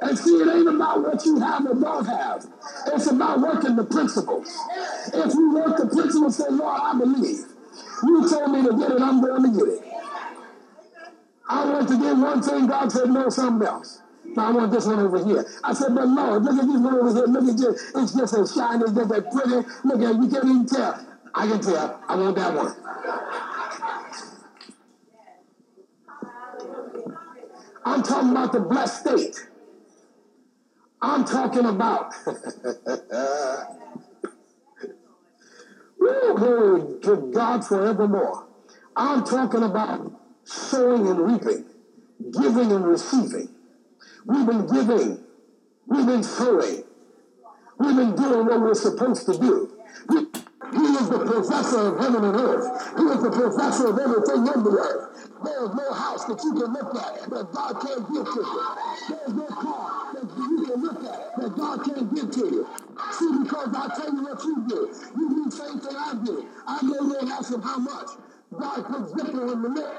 And 0.00 0.18
see, 0.18 0.36
it 0.36 0.48
ain't 0.48 0.68
about 0.68 1.02
what 1.02 1.24
you 1.26 1.38
have 1.38 1.66
or 1.66 1.74
don't 1.74 2.06
have. 2.06 2.46
It's 2.86 3.06
about 3.06 3.40
working 3.40 3.76
the 3.76 3.84
principles. 3.84 4.48
If 5.08 5.34
you 5.34 5.54
work 5.54 5.76
the 5.78 5.86
principles, 5.86 6.36
say, 6.36 6.44
Lord, 6.50 6.80
I 6.82 6.98
believe. 6.98 7.44
You 8.04 8.28
told 8.28 8.50
me 8.52 8.62
to 8.62 8.76
get 8.76 8.90
it, 8.92 9.02
I'm 9.02 9.20
going 9.20 9.42
to 9.42 9.58
get 9.58 9.68
it. 9.74 9.92
I 11.48 11.64
want 11.70 11.88
to 11.88 11.98
get 11.98 12.16
one 12.16 12.42
thing, 12.42 12.66
God 12.66 12.90
said, 12.92 13.10
no, 13.10 13.28
something 13.28 13.66
else. 13.66 14.00
Now 14.24 14.48
I 14.48 14.52
want 14.52 14.72
this 14.72 14.86
one 14.86 15.00
over 15.00 15.24
here. 15.24 15.44
I 15.64 15.74
said, 15.74 15.94
but 15.94 16.08
Lord, 16.08 16.44
look 16.44 16.58
at 16.58 16.66
this 16.66 16.80
one 16.80 16.94
over 16.94 17.14
here. 17.14 17.26
Look 17.26 17.48
at 17.50 17.58
this. 17.58 17.92
It's 17.94 18.14
just 18.14 18.34
as 18.34 18.54
shiny, 18.54 18.84
it's 18.84 18.92
just 18.92 19.12
as 19.12 19.24
pretty. 19.32 19.68
Look 19.84 20.00
at 20.02 20.16
it, 20.16 20.22
you 20.22 20.28
can't 20.30 20.44
even 20.44 20.66
tell. 20.66 21.06
I 21.34 21.46
can 21.46 21.60
tell. 21.60 22.00
I 22.08 22.16
want 22.16 22.36
that 22.36 22.54
one. 22.54 22.74
I'm 27.84 28.02
talking 28.02 28.30
about 28.30 28.52
the 28.52 28.60
blessed 28.60 29.00
state. 29.00 29.48
I'm 31.02 31.24
talking 31.24 31.66
about. 31.66 32.14
Glory 36.36 37.00
to 37.02 37.30
God 37.34 37.64
forevermore. 37.64 38.46
I'm 38.96 39.24
talking 39.24 39.62
about 39.62 40.12
sowing 40.44 41.06
and 41.06 41.18
reaping, 41.18 41.64
giving 42.32 42.72
and 42.72 42.84
receiving. 42.86 43.48
We've 44.26 44.46
been 44.46 44.66
giving, 44.66 45.24
we've 45.86 46.06
been 46.06 46.22
sowing, 46.22 46.84
we've 47.78 47.96
been 47.96 48.14
doing 48.16 48.46
what 48.46 48.60
we're 48.60 48.74
supposed 48.74 49.26
to 49.26 49.38
do. 49.38 49.72
He, 50.10 50.18
he 50.72 50.84
is 50.84 51.08
the 51.08 51.18
possessor 51.18 51.80
of 51.80 52.00
heaven 52.00 52.24
and 52.24 52.36
earth. 52.36 52.96
He 52.96 53.04
is 53.04 53.22
the 53.22 53.30
possessor 53.30 53.88
of 53.88 53.98
everything 53.98 54.46
in 54.46 54.64
the 54.64 54.78
earth. 54.78 55.30
There 55.44 55.64
is 55.64 55.74
no 55.74 55.92
house 55.92 56.24
that 56.26 56.42
you 56.44 56.52
can 56.52 56.72
look 56.72 56.94
at 56.94 57.30
that 57.30 57.52
God 57.52 57.74
can't 57.82 58.12
give 58.12 58.24
to 58.24 58.40
you. 58.40 58.76
There 59.08 59.20
is 59.26 59.34
no 59.34 59.46
car 59.46 60.14
that 60.14 60.36
you 60.36 60.66
can 60.66 60.82
look 60.82 61.04
at 61.04 61.11
that 61.42 61.56
God 61.56 61.84
can't 61.84 62.14
give 62.14 62.30
to 62.32 62.40
you. 62.40 62.68
See, 63.18 63.30
because 63.42 63.70
I 63.76 63.94
tell 63.96 64.14
you 64.14 64.22
what 64.24 64.44
you 64.44 64.64
do. 64.68 64.94
You 65.18 65.30
do 65.30 65.44
the 65.46 65.52
same 65.52 65.80
thing 65.80 65.96
I 65.96 66.14
do. 66.24 66.46
I 66.66 66.80
go 66.82 67.08
there 67.10 67.20
and 67.20 67.30
ask 67.30 67.52
him 67.52 67.62
how 67.62 67.78
much. 67.78 68.10
God 68.58 68.86
puts 68.86 69.12
zipper 69.12 69.42
in 69.52 69.62
the 69.62 69.70
middle. 69.70 69.94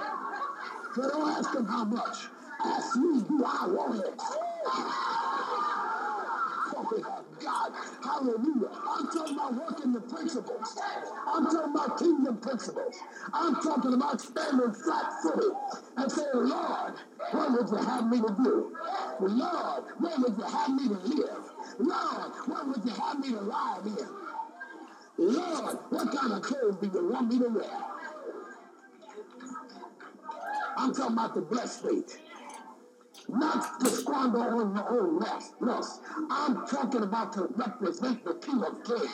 So 0.96 1.10
don't 1.10 1.30
ask 1.30 1.56
him 1.56 1.66
how 1.66 1.86
much. 1.86 2.18
Ask 2.66 2.98
me, 2.98 3.22
do 3.28 3.44
I 3.46 3.68
want 3.68 4.06
it? 4.06 5.33
God. 7.44 7.72
Hallelujah. 8.04 8.70
I'm 8.90 9.08
talking 9.08 9.36
about 9.36 9.54
working 9.56 9.94
the 9.94 10.02
principles. 10.02 10.80
I'm 11.28 11.46
talking 11.46 11.74
about 11.74 12.00
kingdom 12.00 12.38
principles. 12.38 12.96
I'm 13.34 13.56
talking 13.56 13.94
about 13.94 14.22
standing 14.22 14.74
flat 14.74 15.22
footed 15.22 15.52
and 15.98 16.12
saying, 16.12 16.30
Lord, 16.34 16.94
what 17.32 17.52
would 17.52 17.70
you 17.70 17.86
have 17.86 18.10
me 18.10 18.18
to 18.22 18.36
do? 18.44 18.76
Lord, 19.20 19.84
where 20.00 20.18
would 20.20 20.38
you 20.38 20.44
have 20.44 20.70
me 20.70 20.88
to 20.88 20.94
live? 20.94 21.44
Lord, 21.80 22.32
what 22.46 22.68
would 22.68 22.86
you 22.86 22.92
have 22.92 23.20
me 23.20 23.30
to 23.32 23.42
lie 23.42 23.80
in? 23.86 24.08
Lord, 25.18 25.78
what 25.90 26.16
kind 26.16 26.34
of 26.34 26.42
clothes 26.42 26.78
do 26.82 26.92
you 26.94 27.08
want 27.08 27.30
me 27.32 27.40
to 27.40 27.50
wear? 27.50 27.84
I'm 30.78 30.94
talking 30.94 31.14
about 31.14 31.36
the 31.36 31.42
blessed 31.42 31.80
state. 31.80 32.20
Not 33.30 33.80
to 33.80 33.90
squander 33.90 34.40
on 34.40 34.76
your 34.76 35.02
own 35.02 35.20
lust. 35.20 35.54
lust. 35.60 36.02
I'm 36.30 36.68
talking 36.68 37.04
about 37.04 37.34
to 37.34 37.48
represent 37.56 38.24
the 38.26 38.36
King 38.36 38.64
of 38.64 38.84
Kings. 38.84 39.10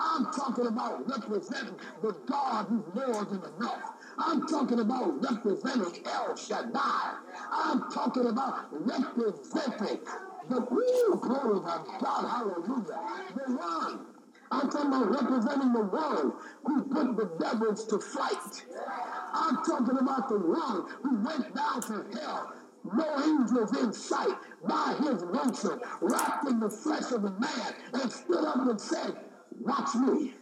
I'm 0.00 0.26
talking 0.32 0.66
about 0.66 1.08
representing 1.08 1.76
the 2.02 2.12
God 2.26 2.66
who's 2.66 2.94
more 2.94 3.24
than 3.24 3.42
enough. 3.56 3.92
I'm 4.18 4.46
talking 4.46 4.80
about 4.80 5.22
representing 5.22 6.04
El 6.06 6.36
Shaddai. 6.36 7.14
I'm 7.50 7.90
talking 7.90 8.26
about 8.26 8.66
representing 8.70 10.00
the 10.48 10.60
real 10.70 11.16
glory 11.16 11.58
of 11.58 11.86
God. 12.00 12.28
Hallelujah. 12.28 13.00
The 13.34 13.56
one. 13.56 14.06
I'm 14.50 14.70
talking 14.70 14.92
about 14.92 15.10
representing 15.10 15.72
the 15.72 15.82
one 15.82 16.32
who 16.64 16.82
put 16.84 17.16
the 17.16 17.44
devils 17.44 17.86
to 17.86 17.98
flight. 17.98 18.64
I'm 19.32 19.56
talking 19.64 19.98
about 19.98 20.28
the 20.28 20.38
one 20.38 20.86
who 21.02 21.24
went 21.24 21.54
down 21.54 21.80
to 21.82 22.18
hell 22.18 22.52
no 22.92 23.22
angels 23.22 23.76
in 23.78 23.92
sight 23.92 24.36
by 24.66 24.94
his 25.00 25.22
lonesome, 25.22 25.80
wrapped 26.00 26.48
in 26.48 26.60
the 26.60 26.70
flesh 26.70 27.10
of 27.12 27.24
a 27.24 27.30
man, 27.30 27.74
and 27.94 28.12
stood 28.12 28.44
up 28.44 28.56
and 28.56 28.80
said, 28.80 29.16
Watch 29.60 29.94
me. 29.94 30.34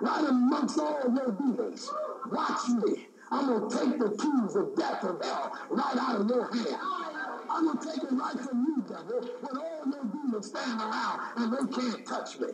Right 0.00 0.24
amongst 0.28 0.78
all 0.78 1.02
your 1.14 1.32
demons, 1.32 1.90
watch 2.30 2.68
me. 2.68 3.06
I'm 3.30 3.46
going 3.46 3.70
to 3.70 3.78
take 3.78 3.98
the 3.98 4.10
keys 4.10 4.56
of 4.56 4.76
death 4.76 5.04
and 5.04 5.22
hell 5.24 5.58
right 5.70 5.96
out 5.96 6.20
of 6.20 6.28
your 6.28 6.52
hand. 6.52 6.76
I'm 7.50 7.64
going 7.66 7.78
to 7.78 7.86
take 7.86 8.02
it 8.02 8.12
right 8.12 8.38
from 8.40 8.66
you, 8.66 8.84
devil, 8.88 9.20
when 9.40 9.56
all 9.56 9.82
your 9.86 10.04
demons 10.04 10.46
stand 10.48 10.80
around 10.80 11.20
and 11.36 11.52
they 11.52 11.80
can't 11.80 12.06
touch 12.06 12.38
me. 12.40 12.48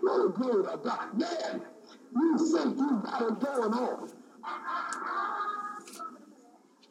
Glory, 0.00 0.32
glory 0.32 0.64
to 0.64 0.76
God. 0.78 1.18
Man, 1.18 1.62
you 2.14 2.38
think 2.38 2.78
you 2.78 3.02
got 3.04 3.22
it 3.22 3.40
going 3.40 3.72
on. 3.72 4.10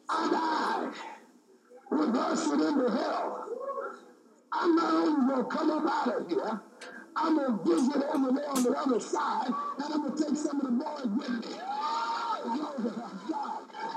I 0.08 0.30
died. 0.30 0.92
Was 1.90 2.18
ushered 2.18 2.60
into 2.60 2.90
hell. 2.90 3.48
I'm 4.52 4.74
not 4.76 4.94
only 4.94 5.34
going 5.34 5.44
to 5.44 5.56
come 5.56 5.70
up 5.70 6.08
out 6.08 6.20
of 6.20 6.28
here, 6.28 6.60
I'm 7.16 7.36
going 7.36 7.58
to 7.58 7.64
visit 7.64 8.02
over 8.12 8.32
there 8.32 8.50
on 8.50 8.62
the 8.62 8.70
other 8.70 9.00
side, 9.00 9.46
and 9.48 9.94
I'm 9.94 10.02
going 10.02 10.16
to 10.16 10.24
take 10.24 10.36
some 10.36 10.60
of 10.60 10.66
the 10.66 10.72
boys 10.72 11.06
with 11.16 11.30
me. 11.46 11.56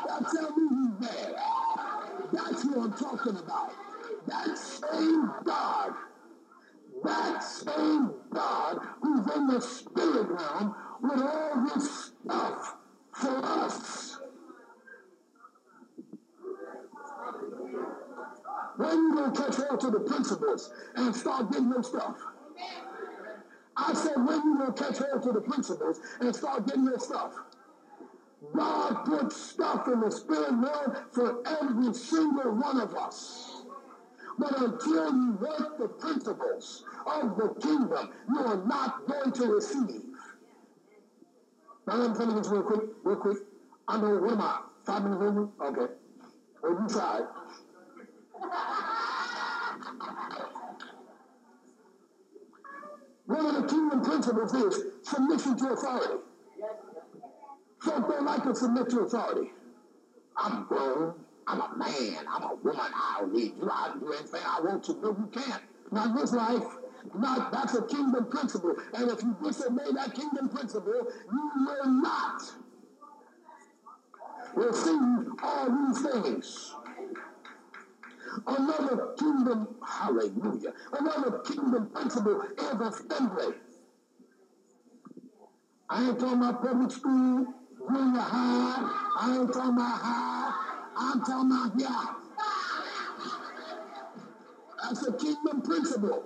Now 0.08 0.20
tell 0.34 0.56
me 0.56 0.68
who's 0.70 1.08
bad. 1.08 1.36
That's 2.34 2.62
who 2.64 2.82
I'm 2.82 2.94
talking 2.94 3.38
about. 3.38 3.72
That 4.28 4.58
same 4.58 5.32
God, 5.46 5.94
that 7.04 7.44
same 7.44 8.12
God 8.34 8.80
who's 9.02 9.36
in 9.36 9.48
the 9.48 9.62
spirit 9.62 10.28
realm 10.30 10.76
with 11.02 11.22
all 11.22 11.39
to 19.82 19.92
the 19.92 20.00
principles 20.00 20.72
and 20.96 21.16
start 21.16 21.52
getting 21.52 21.70
your 21.70 21.84
stuff? 21.84 22.18
I 23.78 23.94
said, 23.94 24.18
when 24.18 24.42
you 24.44 24.66
to 24.66 24.74
catch 24.74 24.98
hold 24.98 25.24
to 25.24 25.32
the 25.32 25.42
principles 25.42 26.00
and 26.20 26.36
start 26.36 26.68
getting 26.68 26.84
your 26.86 27.00
stuff? 27.00 27.34
God 28.54 29.06
put 29.06 29.32
stuff 29.32 29.88
in 29.88 30.00
the 30.00 30.12
spirit 30.12 30.54
world 30.54 30.98
for 31.12 31.44
every 31.46 31.94
single 31.94 32.56
one 32.56 32.80
of 32.80 32.96
us. 32.96 33.64
But 34.38 34.58
until 34.58 35.14
you 35.14 35.38
work 35.42 35.78
the 35.78 35.88
principles 35.88 36.86
of 37.06 37.36
the 37.38 37.50
kingdom, 37.62 38.10
you 38.30 38.40
are 38.40 38.66
not 38.66 39.08
going 39.08 39.32
to 39.34 39.48
receive. 39.48 40.04
Now 41.86 42.02
I'm 42.04 42.16
telling 42.16 42.36
this 42.36 42.48
real 42.48 42.64
quick, 42.64 42.82
real 43.04 43.18
quick. 43.18 43.38
I 43.88 44.00
know, 44.00 44.18
what 44.20 44.32
am 44.32 44.42
I? 44.42 44.62
Five 44.86 45.04
minutes 45.04 45.22
over? 45.22 45.50
Okay. 45.62 45.94
Well, 46.62 46.72
you 46.82 46.88
tried. 46.90 47.24
One 53.30 53.46
of 53.46 53.62
the 53.62 53.68
kingdom 53.68 54.02
principles 54.02 54.56
is 54.56 54.86
submission 55.04 55.56
to 55.58 55.74
authority. 55.74 56.24
Folk 57.80 58.10
don't 58.10 58.26
like 58.26 58.42
to 58.42 58.56
submit 58.56 58.90
to 58.90 59.02
authority. 59.02 59.52
I'm 60.36 60.66
grown. 60.66 61.14
I'm 61.46 61.62
a 61.62 61.78
man. 61.78 62.26
I'm 62.28 62.42
a 62.42 62.56
woman. 62.56 62.92
I'll 62.92 63.28
lead 63.28 63.54
you. 63.56 63.70
I'll 63.72 64.00
do 64.00 64.14
anything 64.14 64.42
I 64.44 64.62
want 64.62 64.84
to. 64.86 64.94
No, 64.94 65.10
you 65.10 65.30
can't. 65.32 65.62
Not 65.92 66.16
this 66.16 66.34
life. 66.34 66.64
Not, 67.16 67.52
that's 67.52 67.76
a 67.76 67.84
kingdom 67.84 68.26
principle. 68.32 68.76
And 68.96 69.12
if 69.12 69.22
you 69.22 69.38
disobey 69.44 69.92
that 69.94 70.16
kingdom 70.16 70.50
principle, 70.50 71.08
you 71.32 71.52
will 71.56 71.92
not 72.02 72.42
receive 74.56 75.28
all 75.44 75.88
these 75.88 76.02
things. 76.02 76.76
Another 78.48 79.14
kingdom, 79.18 79.68
hallelujah, 79.86 80.74
another 80.94 81.40
kingdom 81.40 81.88
principle 81.94 82.42
is 82.42 82.82
assembly. 82.82 83.56
I 85.90 86.08
ain't 86.08 86.20
talking 86.20 86.38
about 86.38 86.62
public 86.62 86.92
school. 86.92 87.46
Junior 87.90 88.20
high. 88.20 89.12
I 89.20 89.38
ain't 89.38 89.54
talking 89.54 89.74
about 89.74 90.00
high. 90.02 90.54
I'm 90.98 91.22
talking 91.22 91.52
about 91.52 91.72
yeah. 91.80 92.06
That's 94.84 95.08
a 95.08 95.14
kingdom 95.14 95.62
principle. 95.64 96.24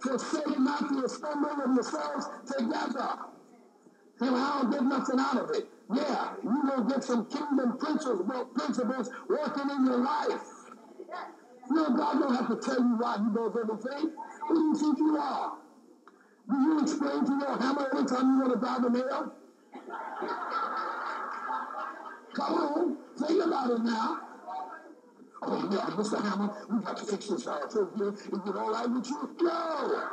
Forsake 0.00 0.58
not 0.60 0.88
the 0.88 1.04
assembly 1.04 1.50
of 1.64 1.74
yourselves 1.74 2.26
together. 2.46 3.10
And 4.20 4.36
I 4.36 4.60
don't 4.62 4.70
get 4.70 4.84
nothing 4.84 5.20
out 5.20 5.36
of 5.38 5.50
it. 5.50 5.68
Yeah, 5.94 6.34
you 6.42 6.62
will 6.64 6.84
get 6.84 7.04
some 7.04 7.26
kingdom 7.26 7.76
principles, 7.78 8.22
principles 8.54 9.10
working 9.28 9.70
in 9.70 9.86
your 9.86 9.98
life. 9.98 10.57
You 11.68 11.76
know, 11.76 11.90
God 11.96 12.18
don't 12.20 12.34
have 12.34 12.48
to 12.48 12.56
tell 12.56 12.80
you 12.80 12.96
why 12.98 13.18
He 13.18 13.34
does 13.34 13.56
everything. 13.60 14.12
Who 14.48 14.54
do 14.54 14.60
you 14.62 14.74
think 14.74 14.98
you 14.98 15.18
are? 15.18 15.52
Do 16.50 16.56
you 16.56 16.80
explain 16.80 17.24
to 17.26 17.32
your 17.40 17.56
hammer 17.58 17.88
every 17.92 18.06
time 18.06 18.34
you 18.34 18.40
want 18.40 18.52
to 18.54 18.60
drive 18.60 18.84
a 18.84 18.90
nail? 18.90 19.32
Come 22.34 22.54
on, 22.54 22.96
think 23.18 23.44
about 23.44 23.70
it 23.70 23.80
now. 23.82 24.20
Oh, 25.42 25.68
yeah, 25.72 25.94
Mr. 25.96 26.22
Hammer, 26.22 26.50
we 26.70 26.80
got 26.82 26.96
to 26.98 27.04
fix 27.06 27.28
this 27.28 27.46
out 27.46 27.74
over 27.76 27.96
here. 27.96 28.08
Is 28.12 28.24
it 28.48 28.56
all 28.56 28.72
right 28.72 28.90
with 28.90 29.08
you? 29.08 29.36
No. 29.42 30.08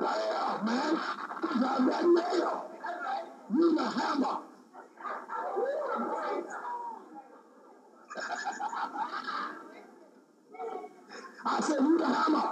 Yeah, 0.00 0.62
man. 0.64 1.00
You 1.42 1.60
got 1.60 1.86
that 1.86 2.04
nail. 2.04 2.70
You 3.54 3.74
the 3.76 3.84
hammer. 3.84 4.38
I 11.44 11.60
said, 11.60 11.78
you 11.80 11.98
the 11.98 12.06
hammer. 12.06 12.50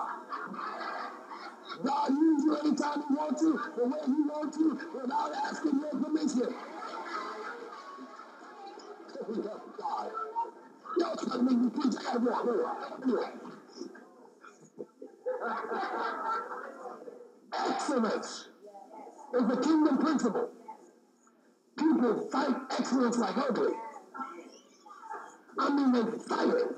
God 1.84 2.10
use 2.10 2.44
you 2.44 2.56
anytime 2.56 3.04
He 3.08 3.14
wants 3.14 3.40
to, 3.42 3.60
the 3.76 3.84
way 3.86 3.98
He 4.06 4.22
wants 4.22 4.56
to, 4.58 4.78
without 4.94 5.32
asking 5.34 5.80
your 5.80 5.90
permission. 5.90 6.54
God. 9.78 10.10
Y'all 10.98 11.16
trying 11.16 11.38
to 11.38 11.42
make 11.44 11.58
me 11.58 11.70
preach. 11.70 11.94
I. 12.08 12.16
Excellence 17.52 18.48
is 19.34 19.48
the 19.48 19.56
kingdom 19.62 19.98
principle. 19.98 20.50
People 21.76 22.28
fight 22.30 22.56
excellence 22.70 23.18
like 23.18 23.36
ugly. 23.38 23.72
I 25.58 25.70
mean, 25.70 25.92
they 25.92 26.18
fight 26.18 26.48
it. 26.48 26.76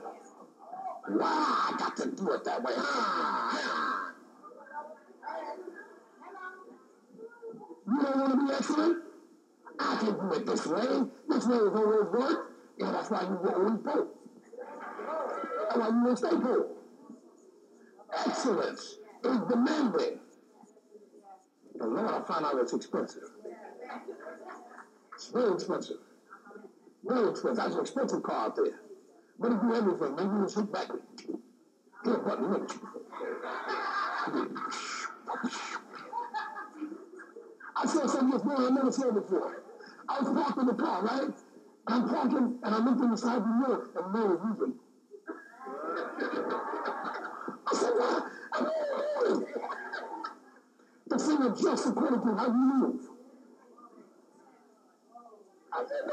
I 1.04 1.74
got 1.78 1.96
to 1.96 2.10
do 2.10 2.32
it 2.32 2.44
that 2.44 2.62
way? 2.62 2.72
Ah, 2.76 3.50
ah. 3.54 4.12
You 7.88 8.02
don't 8.02 8.20
want 8.20 8.32
to 8.32 8.46
be 8.46 8.52
excellent? 8.52 8.98
I 9.78 9.96
can 9.96 10.12
do 10.12 10.32
it 10.34 10.46
this 10.46 10.66
way. 10.66 11.02
This 11.28 11.46
way 11.46 11.56
is 11.56 11.74
always 11.74 12.12
worked. 12.12 12.52
Yeah, 12.78 12.92
that's 12.92 13.10
why 13.10 13.22
you 13.22 13.38
will 13.42 13.54
always 13.54 13.78
broke. 13.78 14.16
That's 15.68 15.76
why 15.76 15.88
you 15.88 16.04
will 16.04 16.16
stay 16.16 16.36
broke. 16.36 16.68
Excellence 18.26 18.98
is 19.24 19.38
demanding. 19.48 20.18
The 21.78 21.86
Lord, 21.86 22.10
I 22.10 22.20
find 22.22 22.44
out 22.44 22.54
it's 22.60 22.72
expensive. 22.74 23.30
It's 25.14 25.28
very 25.30 25.52
expensive. 25.52 25.96
Very 27.04 27.30
expensive. 27.30 27.56
That's 27.56 27.74
an 27.74 27.80
expensive 27.80 28.22
car 28.22 28.46
out 28.46 28.56
there. 28.56 28.80
Maybe 29.42 30.48
sit 30.48 30.72
back. 30.72 30.88
I 37.74 37.86
saw 37.86 38.06
something 38.06 38.28
morning 38.44 38.66
I 38.66 38.70
never 38.70 38.92
saw 38.92 39.10
before. 39.10 39.64
I 40.08 40.20
was 40.20 40.32
parked 40.32 40.58
in 40.58 40.66
the 40.66 40.74
car, 40.74 41.02
right? 41.02 41.34
I'm 41.88 42.08
parking 42.08 42.58
and 42.62 42.74
I 42.74 42.78
looked 42.78 43.00
in 43.02 43.10
the 43.10 43.16
side 43.16 43.42
mirror 43.44 43.90
and 43.96 44.12
Mary's 44.12 44.40
moving. 44.44 44.74
I 47.66 47.74
said, 47.74 47.90
what? 47.90 48.24
I'm 48.52 48.66
moving. 49.28 49.46
The 51.08 51.18
thing 51.18 51.42
adjusts 51.42 51.86
according 51.86 52.20
to 52.20 52.34
how 52.36 52.46
you 52.46 52.52
move. 52.52 53.11
Close. 55.72 56.12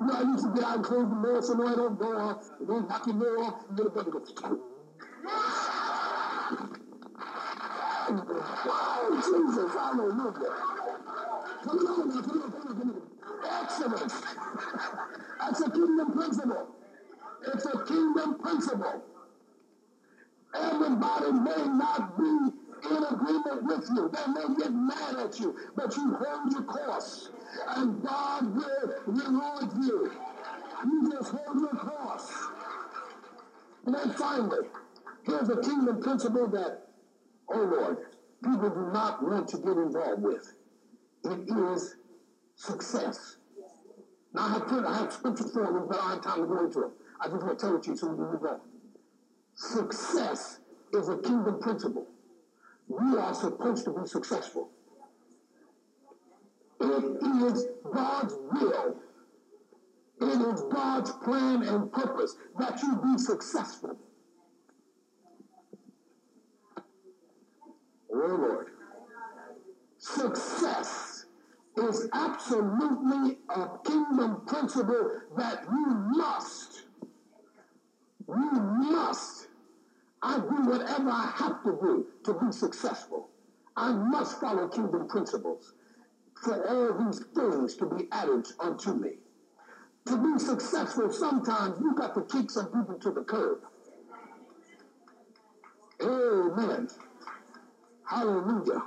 You 0.00 0.08
the 1.08 1.22
door 1.22 1.42
so 1.42 1.54
no 1.54 1.66
I 1.66 1.74
don't 1.76 1.98
go 1.98 2.16
off. 2.16 2.50
And 2.58 2.68
then 2.68 2.88
knock 2.88 3.06
your 3.06 3.16
door 3.16 3.44
off 3.44 3.64
and 3.68 3.76
get 3.76 3.86
a 3.86 3.90
go. 3.90 4.22
Wow, 8.66 9.22
Jesus, 9.22 9.72
hallelujah. 9.72 10.73
Excellence. 13.44 14.22
That's 15.40 15.60
a 15.60 15.70
kingdom 15.70 16.12
principle. 16.12 16.76
It's 17.46 17.66
a 17.66 17.84
kingdom 17.84 18.38
principle. 18.38 19.02
Everybody 20.54 21.32
may 21.32 21.66
not 21.66 22.18
be 22.18 22.52
in 22.90 23.04
agreement 23.04 23.62
with 23.64 23.88
you. 23.94 24.10
They 24.12 24.26
may 24.32 24.54
get 24.56 24.72
mad 24.72 25.16
at 25.16 25.40
you, 25.40 25.56
but 25.74 25.96
you 25.96 26.14
hold 26.14 26.52
your 26.52 26.62
course 26.62 27.30
and 27.68 28.02
God 28.02 28.54
will 28.54 28.94
reward 29.06 29.70
you. 29.82 30.12
You 30.84 31.12
just 31.12 31.32
hold 31.32 31.60
your 31.60 31.70
course. 31.70 32.30
And 33.86 33.94
then 33.94 34.10
finally, 34.12 34.68
here's 35.24 35.48
a 35.48 35.60
kingdom 35.60 36.00
principle 36.02 36.46
that, 36.48 36.88
oh 37.48 37.62
Lord, 37.62 37.98
people 38.42 38.70
do 38.70 38.92
not 38.92 39.22
want 39.22 39.48
to 39.48 39.56
get 39.58 39.76
involved 39.76 40.22
with. 40.22 40.54
It 41.24 41.48
is 41.48 41.96
success. 42.54 43.36
Now 44.34 44.46
I 44.46 44.52
have 44.54 44.66
put, 44.66 44.84
I 44.84 44.98
have 44.98 45.12
scriptures 45.12 45.52
for 45.52 45.62
you, 45.64 45.86
but 45.88 45.98
I 45.98 46.10
have 46.10 46.22
time 46.22 46.40
to 46.42 46.46
go 46.46 46.64
into 46.64 46.80
them. 46.80 46.92
I 47.20 47.28
just 47.28 47.42
want 47.42 47.58
to 47.58 47.66
tell 47.66 47.76
it 47.76 47.82
to 47.84 47.90
you 47.90 47.96
so 47.96 48.08
can 48.08 48.16
move 48.16 48.44
on. 48.44 48.60
Success 49.54 50.58
is 50.92 51.08
a 51.08 51.16
kingdom 51.18 51.60
principle. 51.60 52.06
We 52.88 53.16
are 53.16 53.32
supposed 53.34 53.84
to 53.86 53.92
be 53.92 54.06
successful. 54.06 54.68
It 56.80 57.22
is 57.42 57.66
God's 57.92 58.34
will. 58.52 58.96
It 60.20 60.54
is 60.54 60.62
God's 60.72 61.12
plan 61.24 61.62
and 61.62 61.90
purpose 61.90 62.36
that 62.58 62.82
you 62.82 62.96
be 62.96 63.18
successful. 63.18 63.96
Oh 68.12 68.16
Lord. 68.16 68.66
Success 69.98 71.13
is 71.76 72.08
absolutely 72.12 73.38
a 73.48 73.68
kingdom 73.84 74.42
principle 74.46 75.20
that 75.36 75.64
you 75.64 75.86
must, 76.16 76.82
you 78.28 78.52
must, 78.52 79.48
I 80.22 80.38
do 80.38 80.70
whatever 80.70 81.10
I 81.10 81.32
have 81.36 81.62
to 81.64 81.78
do 81.82 82.06
to 82.24 82.34
be 82.34 82.52
successful. 82.52 83.28
I 83.76 83.92
must 83.92 84.40
follow 84.40 84.68
kingdom 84.68 85.08
principles 85.08 85.74
for 86.42 86.66
all 86.68 87.06
these 87.06 87.24
things 87.34 87.76
to 87.76 87.86
be 87.86 88.08
added 88.12 88.46
unto 88.60 88.94
me. 88.94 89.10
To 90.06 90.16
be 90.16 90.38
successful, 90.38 91.10
sometimes 91.10 91.80
you 91.80 91.94
got 91.94 92.14
to 92.14 92.22
kick 92.22 92.50
some 92.50 92.66
people 92.66 92.98
to 93.00 93.10
the 93.10 93.22
curb. 93.22 93.58
Amen. 96.02 96.88
Hallelujah. 98.04 98.82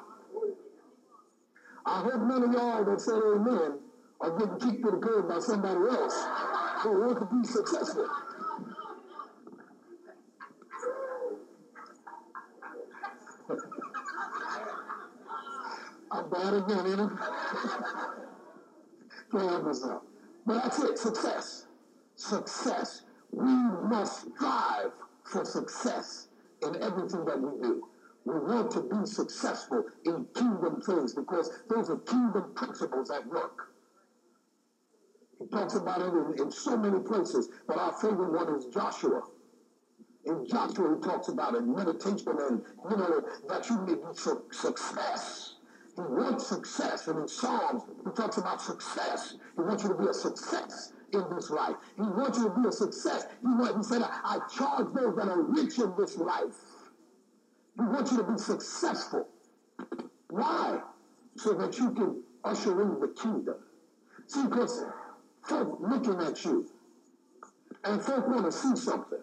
I 1.87 2.01
hope 2.01 2.21
none 2.21 2.43
of 2.43 2.51
y'all 2.51 2.83
that 2.83 2.99
said 2.99 3.21
amen 3.23 3.79
are 4.19 4.37
getting 4.37 4.59
kicked 4.59 4.83
to 4.83 4.91
the 4.91 4.97
curb 4.97 5.29
by 5.29 5.39
somebody 5.39 5.79
else 5.89 6.25
who 6.83 6.99
want 6.99 7.19
to 7.19 7.25
be 7.33 7.47
successful. 7.47 8.07
I'm 16.11 16.29
bad 16.29 16.53
again, 16.55 16.85
you 16.87 16.95
know? 16.97 17.11
Can't 19.31 19.65
myself. 19.65 20.01
But 20.45 20.63
that's 20.63 20.83
it, 20.83 20.97
success. 20.97 21.67
Success. 22.15 23.03
We 23.31 23.45
must 23.45 24.27
strive 24.35 24.91
for 25.23 25.45
success 25.45 26.27
in 26.63 26.81
everything 26.83 27.23
that 27.25 27.39
we 27.39 27.61
do. 27.61 27.87
We 28.27 28.35
want 28.39 28.71
to 28.73 28.81
be 28.81 29.05
successful 29.07 29.83
in 30.05 30.27
kingdom 30.35 30.81
things 30.81 31.13
because 31.15 31.51
those 31.69 31.89
are 31.91 31.97
kingdom 31.99 32.53
principles 32.55 33.11
at 33.11 33.27
work. 33.27 33.69
He 35.39 35.47
talks 35.47 35.75
about 35.75 36.01
it 36.01 36.13
in, 36.13 36.45
in 36.45 36.51
so 36.51 36.77
many 36.77 36.99
places, 36.99 37.49
but 37.67 37.77
our 37.79 37.93
favorite 37.93 38.31
one 38.33 38.55
is 38.57 38.65
Joshua. 38.67 39.21
In 40.25 40.45
Joshua, 40.47 40.95
he 40.95 41.01
talks 41.09 41.29
about 41.29 41.55
it, 41.55 41.63
meditation 41.65 42.33
and, 42.49 42.61
you 42.91 42.97
know, 42.97 43.21
that 43.49 43.69
you 43.69 43.77
may 43.79 43.95
be 43.95 44.01
su- 44.13 44.43
success 44.51 45.55
He 45.97 46.03
wants 46.03 46.47
success. 46.47 47.07
And 47.07 47.19
in 47.19 47.27
Psalms, 47.27 47.83
he 48.05 48.11
talks 48.13 48.37
about 48.37 48.61
success. 48.61 49.35
He 49.55 49.61
wants 49.63 49.83
you 49.83 49.89
to 49.91 49.95
be 49.95 50.07
a 50.07 50.13
success 50.13 50.93
in 51.13 51.23
this 51.35 51.51
life. 51.51 51.75
He 51.97 52.03
wants 52.03 52.39
you 52.39 52.45
to 52.45 52.61
be 52.61 52.67
a 52.67 52.73
success. 52.73 53.25
He, 53.41 53.47
want, 53.47 53.77
he 53.77 53.83
said, 53.83 54.03
I 54.03 54.39
charge 54.57 54.87
those 54.93 55.15
that 55.17 55.29
are 55.29 55.43
rich 55.43 55.79
in 55.79 55.93
this 55.99 56.17
life. 56.17 56.55
He 57.77 57.83
want 57.85 58.11
you 58.11 58.17
to 58.17 58.23
be 58.23 58.37
successful. 58.37 59.27
Why? 60.29 60.79
So 61.37 61.53
that 61.53 61.77
you 61.77 61.91
can 61.91 62.23
usher 62.43 62.81
in 62.81 62.99
the 62.99 63.09
kingdom. 63.09 63.55
See, 64.27 64.43
because 64.43 64.83
folk 65.43 65.77
looking 65.79 66.19
at 66.21 66.43
you, 66.45 66.67
and 67.83 68.01
folk 68.01 68.27
want 68.27 68.45
to 68.45 68.51
see 68.51 68.75
something. 68.75 69.19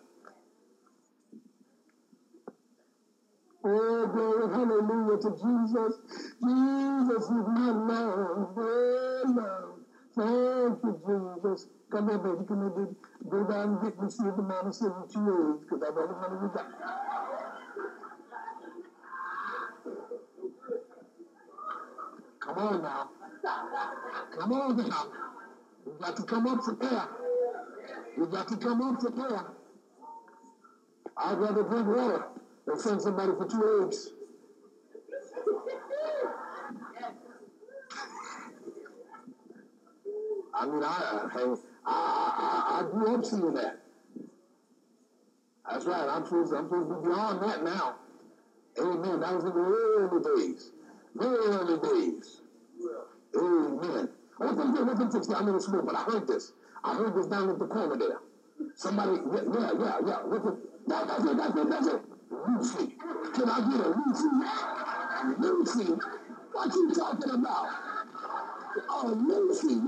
Oh, 3.65 4.07
glory, 4.07 4.55
hallelujah 4.55 5.19
to 5.21 5.31
Jesus. 5.31 6.01
Jesus 6.41 7.25
is 7.25 7.31
my 7.31 7.71
love, 7.71 8.57
my 8.57 9.23
love. 9.27 9.79
Thank 10.17 10.85
you, 10.85 11.41
Jesus. 11.45 11.69
Come 11.91 12.09
here, 12.09 12.19
baby, 12.19 12.45
come 12.47 12.61
here, 12.61 12.71
baby. 12.71 12.97
Go 13.29 13.45
down 13.45 13.69
and 13.71 13.83
get 13.83 14.03
me, 14.03 14.11
see 14.11 14.25
the 14.25 14.43
man 14.43 14.67
is 14.69 14.79
72 14.79 15.21
years, 15.21 15.61
because 15.61 15.83
I 15.83 15.93
don't 15.95 16.09
want 16.11 16.53
to 16.53 16.59
die. 16.59 17.24
Come 22.45 22.59
on 22.59 22.83
now. 22.83 23.11
Come 24.39 24.53
on 24.53 24.77
now. 24.77 25.07
You 25.87 25.97
got 26.01 26.17
to 26.17 26.25
come 26.25 26.47
up 26.47 26.65
for 26.65 26.75
prayer. 26.75 27.09
You 28.17 28.27
got 28.27 28.49
to 28.49 28.57
come 28.57 28.83
up 28.83 29.01
for 29.01 29.11
prayer. 29.11 29.45
I'd 31.17 31.39
rather 31.39 31.63
drink 31.65 31.87
water 31.89 32.25
than 32.67 32.79
send 32.79 33.03
somebody 33.03 33.33
for 33.39 33.47
two 33.47 33.85
eggs. 33.87 34.11
I 40.55 40.67
mean, 40.67 40.83
I, 40.85 41.29
I, 41.35 41.57
I, 41.87 42.81
I 42.81 42.83
grew 42.91 43.15
up 43.15 43.25
seeing 43.25 43.55
that. 43.55 43.79
That's 45.71 45.87
right. 45.87 46.09
I'm 46.09 46.25
supposed, 46.25 46.53
I'm 46.55 46.67
supposed 46.69 46.91
to 46.91 46.97
be 46.97 47.09
beyond 47.09 47.43
that 47.43 47.65
now. 47.65 47.97
Amen. 48.81 49.21
That 49.21 49.35
was 49.35 49.45
in 49.45 49.55
the 49.55 49.61
early 49.61 50.23
days. 50.49 50.73
Very 51.15 51.47
early 51.47 51.79
days. 51.79 52.41
Amen. 53.37 54.09
What 54.37 54.57
them 54.57 54.75
do, 54.75 54.85
what 54.85 54.99
them 54.99 55.11
down 55.11 55.49
in 55.49 55.55
the 55.55 55.61
school, 55.61 55.83
but 55.83 55.95
I 55.95 56.03
heard 56.03 56.27
this. 56.27 56.53
I 56.83 56.95
heard 56.95 57.15
this 57.15 57.27
down 57.27 57.51
at 57.51 57.59
the 57.59 57.67
corner 57.67 57.97
there. 57.97 58.19
Somebody, 58.75 59.21
yeah, 59.33 59.43
yeah, 59.53 59.73
yeah, 59.79 59.99
yeah. 60.07 60.23
The, 60.29 60.59
that, 60.89 61.09
that's 61.09 61.25
it, 61.25 61.37
that's 61.37 61.57
it, 61.57 61.71
that's 61.71 61.87
it. 61.87 62.01
Lucy. 62.31 62.97
Can 63.35 63.49
I 63.49 63.61
get 63.71 63.81
a 63.81 63.89
Lucy? 63.91 64.29
Lucy. 65.39 65.93
What 66.53 66.75
you 66.75 66.95
talking 66.95 67.31
about? 67.31 67.69
Oh, 68.89 69.15
Lucy. 69.27 69.81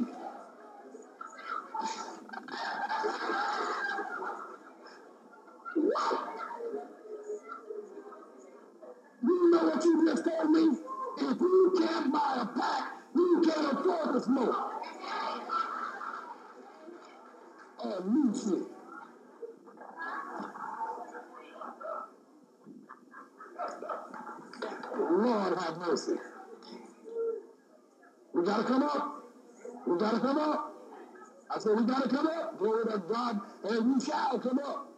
What? 5.75 6.29
You 9.23 9.51
know 9.51 9.65
what 9.65 9.85
you 9.85 10.07
just 10.07 10.25
told 10.25 10.51
me? 10.51 10.86
If 11.19 11.41
you 11.41 11.75
can't 11.79 12.13
buy 12.13 12.39
a 12.43 12.47
pack, 12.59 12.93
you 13.15 13.43
can't 13.47 13.73
afford 13.79 14.15
to 14.15 14.21
smoke. 14.21 14.57
Oh, 17.81 18.03
Lucy. 18.07 18.65
Lord 24.99 25.59
have 25.59 25.79
mercy. 25.79 26.15
We 28.35 28.45
gotta 28.45 28.65
come 28.65 28.83
up. 28.85 29.25
We 29.87 29.99
gotta 29.99 30.21
come 30.21 30.39
up. 30.39 30.75
I 31.51 31.59
said 31.59 31.77
we 31.79 31.85
gotta 31.87 32.09
come 32.09 32.27
up. 32.27 32.59
Glory 32.59 32.85
to 32.87 32.99
God. 32.99 33.41
And 33.65 33.95
we 33.95 34.01
shall 34.01 34.39
come 34.41 34.59
up. 34.61 34.93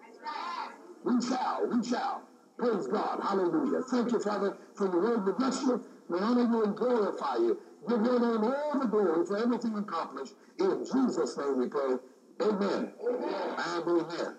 We 1.05 1.21
shall. 1.23 1.69
We 1.69 1.85
shall. 1.85 2.23
Praise 2.59 2.87
God. 2.89 3.21
Hallelujah. 3.23 3.83
Thank 3.83 4.13
you, 4.13 4.21
Father, 4.21 4.57
for 4.75 4.87
your 4.87 5.03
word. 5.03 5.29
of 5.29 5.39
bless 5.39 5.63
you. 5.63 5.83
We 6.09 6.19
honor 6.19 6.43
you 6.43 6.65
and 6.65 6.77
glorify 6.77 7.37
you. 7.37 7.59
Give 7.89 8.05
your 8.05 8.21
name 8.21 8.45
all 8.45 8.81
the 8.81 8.87
glory 8.87 9.27
for 9.27 9.37
everything 9.37 9.75
accomplished. 9.77 10.35
In 10.59 10.85
Jesus' 10.85 11.37
name 11.37 11.59
we 11.59 11.69
pray. 11.69 11.97
Amen. 12.41 12.93
amen. 13.01 13.55
And 13.59 13.89
amen. 13.89 14.35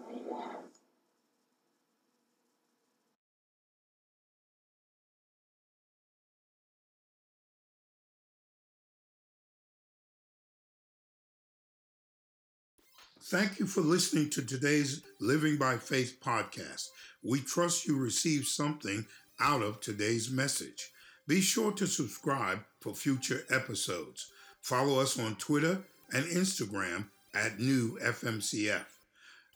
Thank 13.32 13.60
you 13.60 13.68
for 13.68 13.82
listening 13.82 14.32
to 14.32 14.42
today's 14.44 15.04
Living 15.20 15.58
by 15.58 15.78
Faith 15.78 16.18
podcast. 16.20 16.88
We 17.22 17.42
trust 17.42 17.86
you 17.86 17.96
received 17.96 18.48
something 18.48 19.06
out 19.40 19.62
of 19.62 19.82
today's 19.82 20.32
message. 20.32 20.90
Be 21.30 21.42
sure 21.42 21.72
to 21.74 21.86
subscribe 21.86 22.62
for 22.80 22.96
future 22.96 23.44
episodes. 23.52 24.32
Follow 24.62 25.00
us 25.00 25.20
on 25.20 25.36
Twitter 25.36 25.84
and 26.12 26.26
Instagram 26.26 27.06
at 27.36 27.60
New 27.60 28.00
FMCF. 28.00 28.86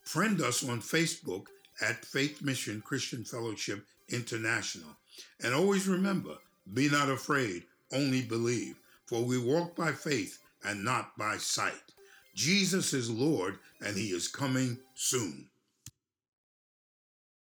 Friend 0.04 0.40
us 0.40 0.64
on 0.70 0.82
Facebook 0.82 1.48
at 1.82 2.06
Faith 2.06 2.44
Mission 2.44 2.80
Christian 2.86 3.24
Fellowship 3.24 3.88
International. 4.08 4.96
And 5.44 5.56
always 5.56 5.88
remember 5.88 6.36
be 6.76 6.92
not 6.92 7.10
afraid, 7.10 7.64
only 7.92 8.22
believe, 8.22 8.76
for 9.08 9.24
we 9.24 9.40
walk 9.40 9.76
by 9.76 9.94
faith 9.94 10.44
and 10.64 10.86
not 10.86 11.18
by 11.18 11.38
sight. 11.38 11.94
Jesus 12.36 12.94
is 12.94 13.10
Lord, 13.10 13.58
and 13.84 13.98
he 13.98 14.10
is 14.10 14.28
coming 14.28 14.78
soon. 14.94 15.50